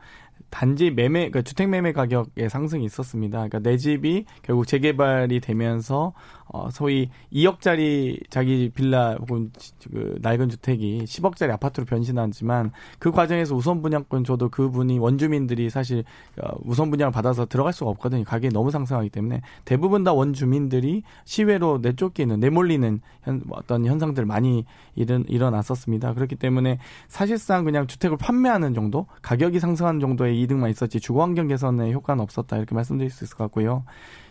[0.49, 3.37] 단지 매매, 그러니까 주택 매매 가격의 상승이 있었습니다.
[3.37, 6.13] 그러니까 내 집이 결국 재개발이 되면서
[6.47, 9.51] 어, 소위 2억짜리 자기 빌라 혹은
[9.91, 16.03] 그 낡은 주택이 10억짜리 아파트로 변신하지만 그 과정에서 우선 분양권 줘도 그분이 원주민들이 사실
[16.41, 18.23] 어, 우선 분양을 받아서 들어갈 수가 없거든요.
[18.23, 24.65] 가격이 너무 상승하기 때문에 대부분 다 원주민들이 시외로 내쫓기는 내몰리는 현, 어떤 현상들 많이
[24.95, 26.13] 일은, 일어났었습니다.
[26.13, 31.93] 그렇기 때문에 사실상 그냥 주택을 판매하는 정도, 가격이 상승하는 정도의 이득만 있었지 주거 환경 개선의
[31.93, 33.83] 효과는 없었다 이렇게 말씀드릴 수 있을 것 같고요.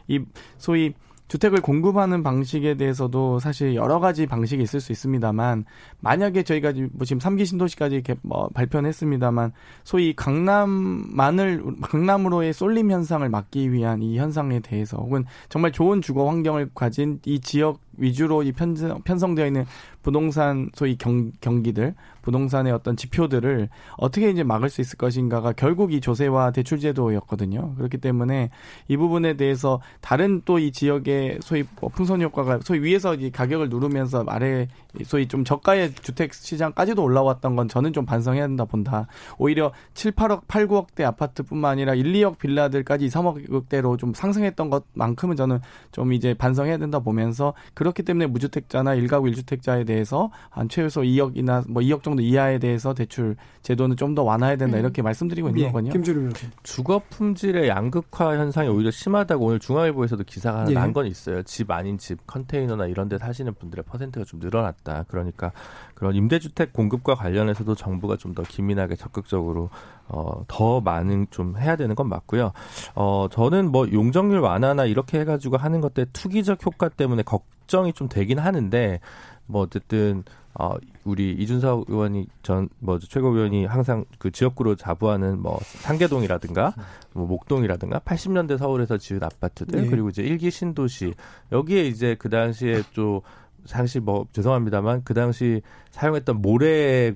[0.06, 0.20] 이
[0.58, 0.94] 소위
[1.28, 5.64] 주택을 공급하는 방식에 대해서도 사실 여러 가지 방식이 있을 수 있습니다만
[6.00, 9.52] 만약에 저희가 뭐 지금 3기 신도시까지 이렇게 뭐 발표는 했습니다만
[9.84, 16.70] 소위 강남만을 강남으로의 쏠림 현상을 막기 위한 이 현상에 대해서 혹은 정말 좋은 주거 환경을
[16.74, 19.64] 가진 이 지역 위주로 이 편성, 편성되어 있는
[20.02, 21.94] 부동산 소위 경, 경기들
[22.24, 27.76] 부동산의 어떤 지표들을 어떻게 이제 막을 수 있을 것인가가 결국 이 조세와 대출 제도였거든요.
[27.76, 28.50] 그렇기 때문에
[28.88, 33.68] 이 부분에 대해서 다른 또 이 지역의 소위 뭐 풍선 효과가 소위 위에서 이 가격을
[33.68, 34.68] 누르면서 아래
[35.04, 39.06] 소위 좀 저가의 주택 시장까지도 올라왔던 건 저는 좀 반성해야 된다 본다.
[39.38, 45.36] 오히려 7, 8억, 8, 9억대 아파트뿐만 아니라 1, 2억 빌라들까지 2, 3억대로 좀 상승했던 것만큼은
[45.36, 45.60] 저는
[45.92, 51.82] 좀 이제 반성해야 된다 보면서 그렇기 때문에 무주택자나 일가구 1주택자에 대해서 한 최소 2억이나 뭐
[51.82, 54.80] 2억 정도 이하에 대해서 대출 제도는 좀 더 완화해야 된다 음.
[54.80, 55.90] 이렇게 말씀드리고 있는 예, 거거든요.
[55.92, 60.74] 김주름 주거 품질의 양극화 현상이 오히려 심하다고 오늘 중앙일보에서도 기사가 하나 예.
[60.74, 61.42] 난건 있어요.
[61.42, 65.06] 집 아닌 집 컨테이너나 이런 데 사시는 분들의 퍼센트가 좀 늘어났다.
[65.08, 65.50] 그러니까
[65.94, 69.70] 그런 임대주택 공급과 관련해서도 정부가 좀 더 기민하게 적극적으로
[70.08, 72.52] 어, 더 많은 좀 해야 되는 건 맞고요.
[72.94, 78.38] 어, 저는 뭐 용적률 완화나 이렇게 해가지고 하는 것들 투기적 효과 때문에 걱정이 좀 되긴
[78.40, 79.00] 하는데
[79.46, 80.24] 뭐 어쨌든
[80.58, 80.74] 어
[81.04, 86.74] 우리 이준석 의원이 전 뭐 최고위원이 항상 그 지역구로 자부하는 뭐 상계동이라든가
[87.12, 89.88] 뭐 목동이라든가 80년대 서울에서 지은 아파트들 네.
[89.88, 91.14] 그리고 이제 일기 신도시
[91.50, 93.22] 여기에 이제 그 당시에 또
[93.64, 97.14] 사실 뭐 죄송합니다만 그 당시 사용했던 모래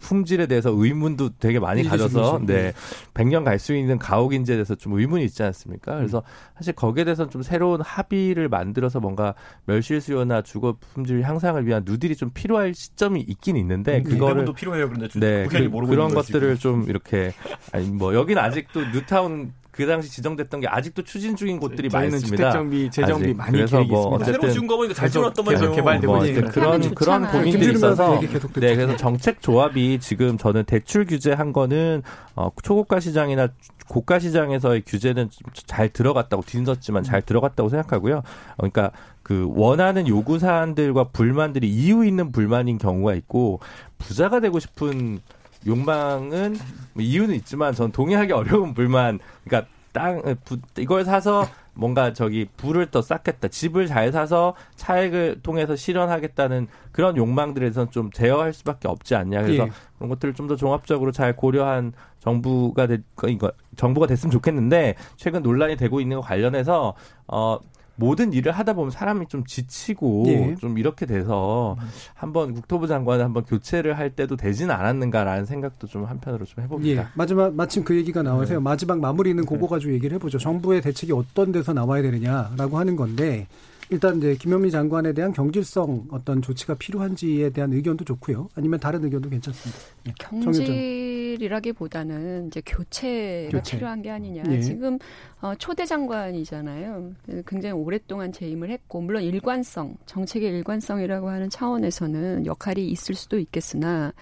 [0.00, 2.72] 품질에 대해서 의문도 되게 많이 가져서 네.
[3.14, 5.96] 100년 갈 수 있는 가옥인지에 대해서 좀 의문이 있지 않습니까?
[5.96, 6.22] 그래서
[6.56, 9.34] 사실 거기에 대해서 좀 새로운 합의를 만들어서 뭔가
[9.66, 14.88] 멸실 수요나 주거 품질 향상을 위한 누들이 좀 필요할 시점이 있긴 있는데 음, 그거를 필요해요.
[14.88, 17.32] 그런데 네, 그, 런 것들을 좀 이렇게
[17.72, 22.26] 아니 뭐 여기는 아직도 뉴타운 그 당시 지정됐던 게 아직도 추진 중인 곳들이 많습니다.
[22.26, 25.72] 주택 정비 재정비 많이 그래서 뭐 어쨌든 새로 지은 거 보니까 잘 지어놨단 말이에요.
[25.72, 28.20] 개발되고 뭐 그런 그런 고민들이 있어서
[28.54, 32.02] 네 그래서 정책 조합이 지금 저는 대출 규제한 거는
[32.34, 33.50] 어, 초고가 시장이나
[33.86, 38.22] 고가 시장에서의 규제는 잘 들어갔다고 뒤늦었지만 잘 들어갔다고 생각하고요.
[38.56, 38.90] 그러니까
[39.22, 43.60] 그 원하는 요구 사안들과 불만들이 이유 있는 불만인 경우가 있고
[43.98, 45.20] 부자가 되고 싶은
[45.68, 46.56] 욕망은
[46.94, 49.18] 뭐 이유는 있지만 전 동의하기 어려운 불만.
[49.44, 53.48] 그러니까 땅 부, 이걸 사서 뭔가 저기 부를 더 쌓겠다.
[53.48, 59.42] 집을 잘 사서 차액을 통해서 실현하겠다는 그런 욕망들에선 좀 제어할 수밖에 없지 않냐.
[59.42, 59.70] 그래서 예.
[59.96, 65.76] 그런 것들을 좀 더 종합적으로 잘 고려한 정부가 될 이거 정부가 됐으면 좋겠는데 최근 논란이
[65.76, 66.94] 되고 있는 거 관련해서
[67.28, 67.58] 어
[67.98, 70.54] 모든 일을 하다 보면 사람이 좀 지치고 예.
[70.60, 71.76] 좀 이렇게 돼서
[72.14, 77.02] 한번 국토부 장관을 한번 교체를 할 때도 되지는 않았는가라는 생각도 좀 한편으로 좀 해봅니다.
[77.02, 77.06] 예.
[77.14, 78.60] 마지막 마침 그 얘기가 나와서요.
[78.60, 78.62] 네.
[78.62, 79.66] 마지막 마무리는 그거 네.
[79.68, 80.38] 가지고 얘기를 해보죠.
[80.38, 83.48] 정부의 대책이 어떤 데서 나와야 되느냐라고 하는 건데
[83.90, 88.48] 일단 이제 김현미 장관에 대한 경질성 어떤 조치가 필요한지에 대한 의견도 좋고요.
[88.54, 89.80] 아니면 다른 의견도 괜찮습니다.
[90.08, 90.12] 예.
[90.18, 93.76] 경질이라기보다는 이제 교체가 교체.
[93.76, 94.42] 필요한 게 아니냐.
[94.50, 94.60] 예.
[94.60, 94.98] 지금
[95.40, 97.12] 어, 초대 장관이잖아요.
[97.46, 104.12] 굉장히 오랫동안 재임을 했고 물론 일관성, 정책의 일관성이라고 하는 차원에서는 역할이 있을 수도 있겠으나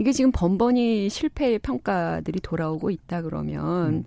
[0.00, 4.02] 이게 지금 번번이 실패의 평가들이 돌아오고 있다 그러면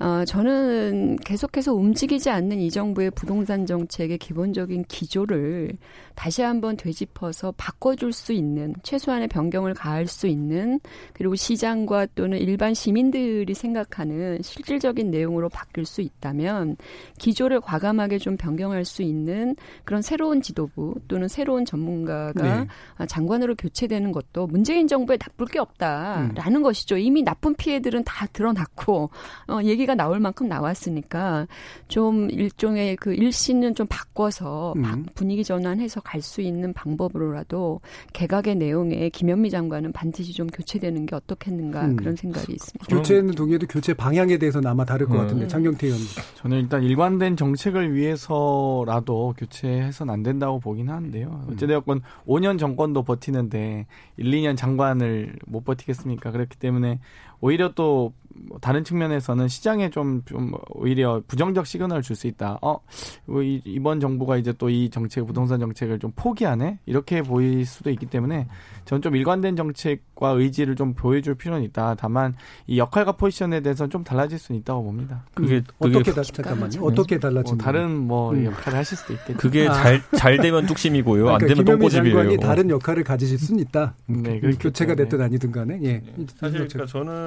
[0.00, 0.04] 음.
[0.04, 5.70] 어, 저는 계속해서 움직이지 않는 이 정부의 부동산 정책의 기본적인 기조를
[6.16, 10.80] 다시 한번 되짚어서 바꿔줄 수 있는 최소한의 변경을 가할 수 있는
[11.12, 16.76] 그리고 시장과 또는 일반 시민들이 생각하는 실질적인 내용으로 바뀔 수 있다면
[17.18, 22.66] 기조를 과감하게 좀 변경할 수 있는 그런 새로운 지도부 또는 새로운 전문가가 네.
[22.96, 26.62] 아, 장관으로 교체되는 것도 문재인 정부에 나쁠 게 없다라는 음.
[26.62, 26.96] 것이죠.
[26.96, 29.10] 이미 나쁜 피해들은 다 드러났고
[29.48, 31.46] 어, 얘기가 나올 만큼 나왔으니까
[31.88, 35.06] 좀 일종의 그 일신은 좀 바꿔서 음.
[35.14, 37.80] 분위기 전환해서 갈 수 있는 방법으로라도
[38.12, 41.96] 개각의 내용에 김현미 장관은 반드시 좀 교체되는 게 어떻겠는가 음.
[41.96, 42.86] 그런 생각이 있습니다.
[42.88, 45.18] 교체는 동의해도 교체 방향에 대해서는 아마 다를 것 음.
[45.20, 46.06] 같은데 장경태 의원님.
[46.36, 51.44] 저는 일단 일관된 정책을 위해서라도 교체해서는 안 된다고 보긴 하는데요.
[51.46, 51.52] 음.
[51.52, 56.30] 어찌되었건 5년 정권도 버티는데 1, 2년 장관을 못 버티겠습니까?
[56.30, 57.00] 그렇기 때문에
[57.40, 58.12] 오히려 또
[58.60, 62.58] 다른 측면에서는 시장에 좀, 좀 오히려 부정적 시그널을 줄 수 있다.
[62.60, 62.80] 어,
[63.24, 66.80] 뭐 이번 정부가 이제 또 이 정책, 부동산 정책을 좀 포기하네?
[66.86, 68.46] 이렇게 보일 수도 있기 때문에
[68.84, 71.94] 저는 좀 일관된 정책과 의지를 좀 보여줄 필요는 있다.
[71.98, 72.34] 다만
[72.66, 75.24] 이 역할과 포지션에 대해서는 좀 달라질 수는 있다고 봅니다.
[75.34, 76.82] 그게, 그게 어떻게 다, 잠깐만요.
[76.82, 78.44] 어떻게 달라진 뭐 다른 뭐 음.
[78.44, 79.38] 역할을 하실 수도 있겠죠.
[79.38, 80.16] 그게 잘잘 아.
[80.16, 81.24] 잘 되면 뚝심이고요.
[81.24, 82.16] 그러니까 안 되면 똥꼬집이에요.
[82.16, 83.94] 장관이 다른 역할을 가지실 수는 있다.
[84.06, 85.78] 네, 교체가 됐든 아니든 간에.
[85.82, 86.02] 예.
[86.16, 86.26] 네.
[86.38, 87.25] 사실 그러니까 저는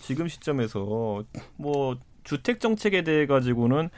[0.00, 1.22] 지금 시점에서
[1.56, 3.90] 뭐 주택 정책에 대해 가지고는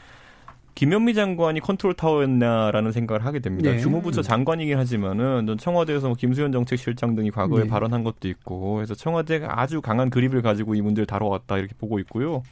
[0.74, 3.70] 김현미 장관이 컨트롤 타워였나라는 생각을 하게 됩니다.
[3.70, 3.78] 네.
[3.78, 7.68] 주무부처 장관이긴 하지만은 청와대에서 뭐 김수현 정책실장 등이 과거에 네.
[7.68, 12.42] 발언한 것도 있고 그래서 청와대가 아주 강한 그립을 가지고 이 문제를 다뤄왔다 이렇게 보고 있고요.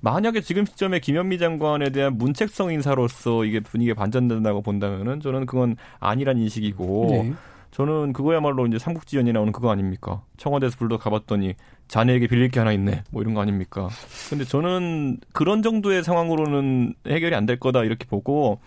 [0.00, 6.38] 만약에 지금 시점에 김현미 장관에 대한 문책성 인사로서 이게 분위기가 반전된다고 본다면은 저는 그건 아니란
[6.38, 7.32] 인식이고 네.
[7.70, 10.22] 저는 그거야말로 이제 삼국지연이 나오는 그거 아닙니까?
[10.38, 11.54] 청와대에서 불러 가봤더니
[11.90, 13.02] 자네에게 빌릴 게 하나 있네.
[13.10, 13.88] 뭐 이런 거 아닙니까?
[14.30, 18.60] 근데 저는 그런 정도의 상황으로는 해결이 안 될 거다 이렇게 보고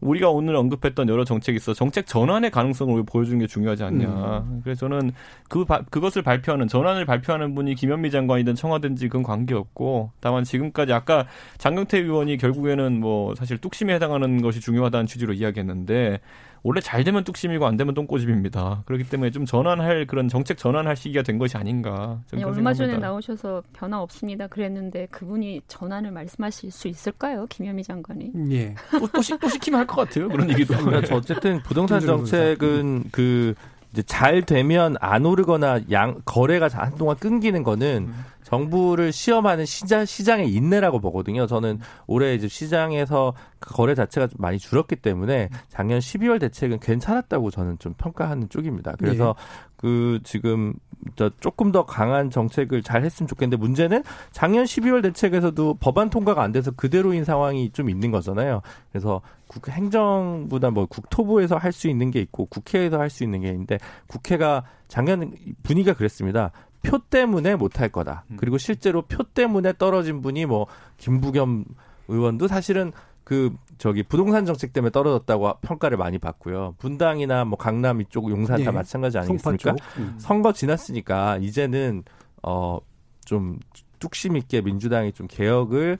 [0.00, 4.44] 우리가 오늘 언급했던 여러 정책이 있어 정책 전환의 가능성을 보여주는 게 중요하지 않냐.
[4.46, 4.60] 음.
[4.62, 5.12] 그래서 저는
[5.48, 11.26] 그 바, 그것을 발표하는 전환을 발표하는 분이 김현미 장관이든 청와대인지 그건 관계없고 다만 지금까지 아까
[11.58, 16.20] 장경태 의원이 결국에는 뭐 사실 뚝심에 해당하는 것이 중요하다는 취지로 이야기했는데
[16.64, 18.82] 원래 잘 되면 뚝심이고 안 되면 똥꼬집입니다.
[18.86, 22.18] 그렇기 때문에 좀 전환할 그런 정책 전환할 시기가 된 것이 아닌가.
[22.32, 24.46] 네, 얼마 전에 나오셔서 변화 없습니다.
[24.46, 28.32] 그랬는데 그분이 전환을 말씀하실 수 있을까요, 김현미 장관이?
[28.50, 28.74] 예.
[28.98, 30.28] 또, 또, 시, 또 시키면 할 것 같아요.
[30.30, 30.74] 그런 얘기도.
[30.78, 31.16] 그렇죠.
[31.16, 33.54] 어쨌든 부동산 정책은 그
[33.94, 38.24] 이제 잘 되면 안 오르거나 양 거래가 한동안 끊기는 거는 음.
[38.42, 41.46] 정부를 시험하는 시장 시장의 인내라고 보거든요.
[41.46, 41.78] 저는
[42.08, 47.78] 올해 이제 시장에서 그 거래 자체가 좀 많이 줄었기 때문에 작년 12월 대책은 괜찮았다고 저는
[47.78, 48.94] 좀 평가하는 쪽입니다.
[48.98, 49.44] 그래서 네.
[49.76, 50.93] 그 지금 저
[51.40, 54.02] 조금 더 강한 정책을 잘 했으면 좋겠는데 문제는
[54.32, 58.62] 작년 12월 대책에서도 법안 통과가 안 돼서 그대로인 상황이 좀 있는 거잖아요.
[58.90, 63.48] 그래서 국 행정부나 뭐 국토부에서 할 수 있는 게 있고 국회에서 할 수 있는 게
[63.50, 65.32] 있는데 국회가 작년
[65.62, 66.50] 분위기가 그랬습니다.
[66.82, 68.24] 표 때문에 못 할 거다.
[68.30, 68.36] 음.
[68.36, 70.66] 그리고 실제로 표 때문에 떨어진 분이 뭐
[70.98, 71.64] 김부겸
[72.08, 72.92] 의원도 사실은
[73.24, 76.74] 그 저기 부동산 정책 때문에 떨어졌다고 평가를 많이 받고요.
[76.78, 78.76] 분당이나 뭐 강남 이쪽 용산 다 네.
[78.76, 79.74] 마찬가지 아니겠습니까?
[79.98, 80.14] 음.
[80.18, 82.04] 선거 지났으니까 이제는
[82.42, 83.58] 어좀
[83.98, 85.98] 뚝심 있게 민주당이 좀 개혁을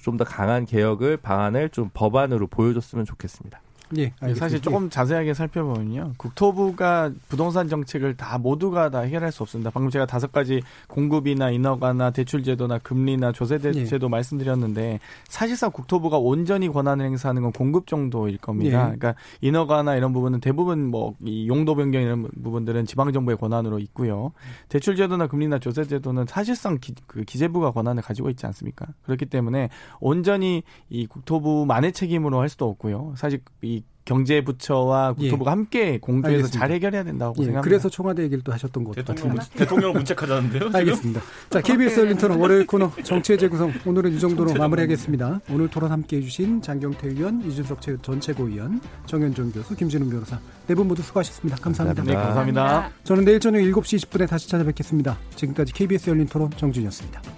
[0.00, 3.60] 좀더 강한 개혁을 방안을 좀 법안으로 보여줬으면 좋겠습니다.
[3.96, 4.38] 예, 알겠습니다.
[4.38, 4.88] 사실 조금 예.
[4.88, 6.14] 자세하게 살펴보면요.
[6.16, 9.70] 국토부가 부동산 정책을 다 모두가 다 해결할 수 없습니다.
[9.70, 14.08] 방금 제가 다섯 가지 공급이나 인허가나 대출 제도나 금리나 조세 제도 예.
[14.08, 18.78] 말씀드렸는데 사실상 국토부가 온전히 권한을 행사하는 건 공급 정도일 겁니다.
[18.92, 18.96] 예.
[18.96, 24.32] 그러니까 인허가나 이런 부분은 대부분 뭐 이 용도 변경 이런 부분들은 지방 정부의 권한으로 있고요.
[24.68, 28.86] 대출 제도나 금리나 조세 제도는 사실상 기, 그 기재부가 권한을 가지고 있지 않습니까?
[29.02, 29.68] 그렇기 때문에
[30.00, 33.14] 온전히 이 국토부만의 책임으로 할 수도 없고요.
[33.16, 33.77] 사실 이
[34.08, 35.52] 경제부처와 국토부가 예.
[35.52, 36.58] 함께 공조해서 알겠습니다.
[36.58, 37.44] 잘 해결해야 된다고 예.
[37.44, 37.60] 생각합니다.
[37.62, 39.44] 그래서 청와대 얘기를 또 하셨던 것 대통령, 같은데.
[39.58, 40.70] 대통령 문책하자는데요?
[40.72, 41.20] 알겠습니다.
[41.50, 45.40] 자, KBS 열린 토론 월요일 코너 정치의 재구성 오늘은 이 정도로 마무리하겠습니다.
[45.50, 50.88] 오늘 토론 함께해 주신 장경태 의원, 이준석 전 최고위원, 정현종 교수, 김진웅 변호사 네 분
[50.88, 51.60] 모두 수고하셨습니다.
[51.60, 52.02] 감사합니다.
[52.04, 52.90] 네, 감사합니다.
[53.04, 55.18] 저는 내일 저녁 7시 20분에 다시 찾아뵙겠습니다.
[55.36, 57.37] 지금까지 KBS 열린 토론 정준이었습니다.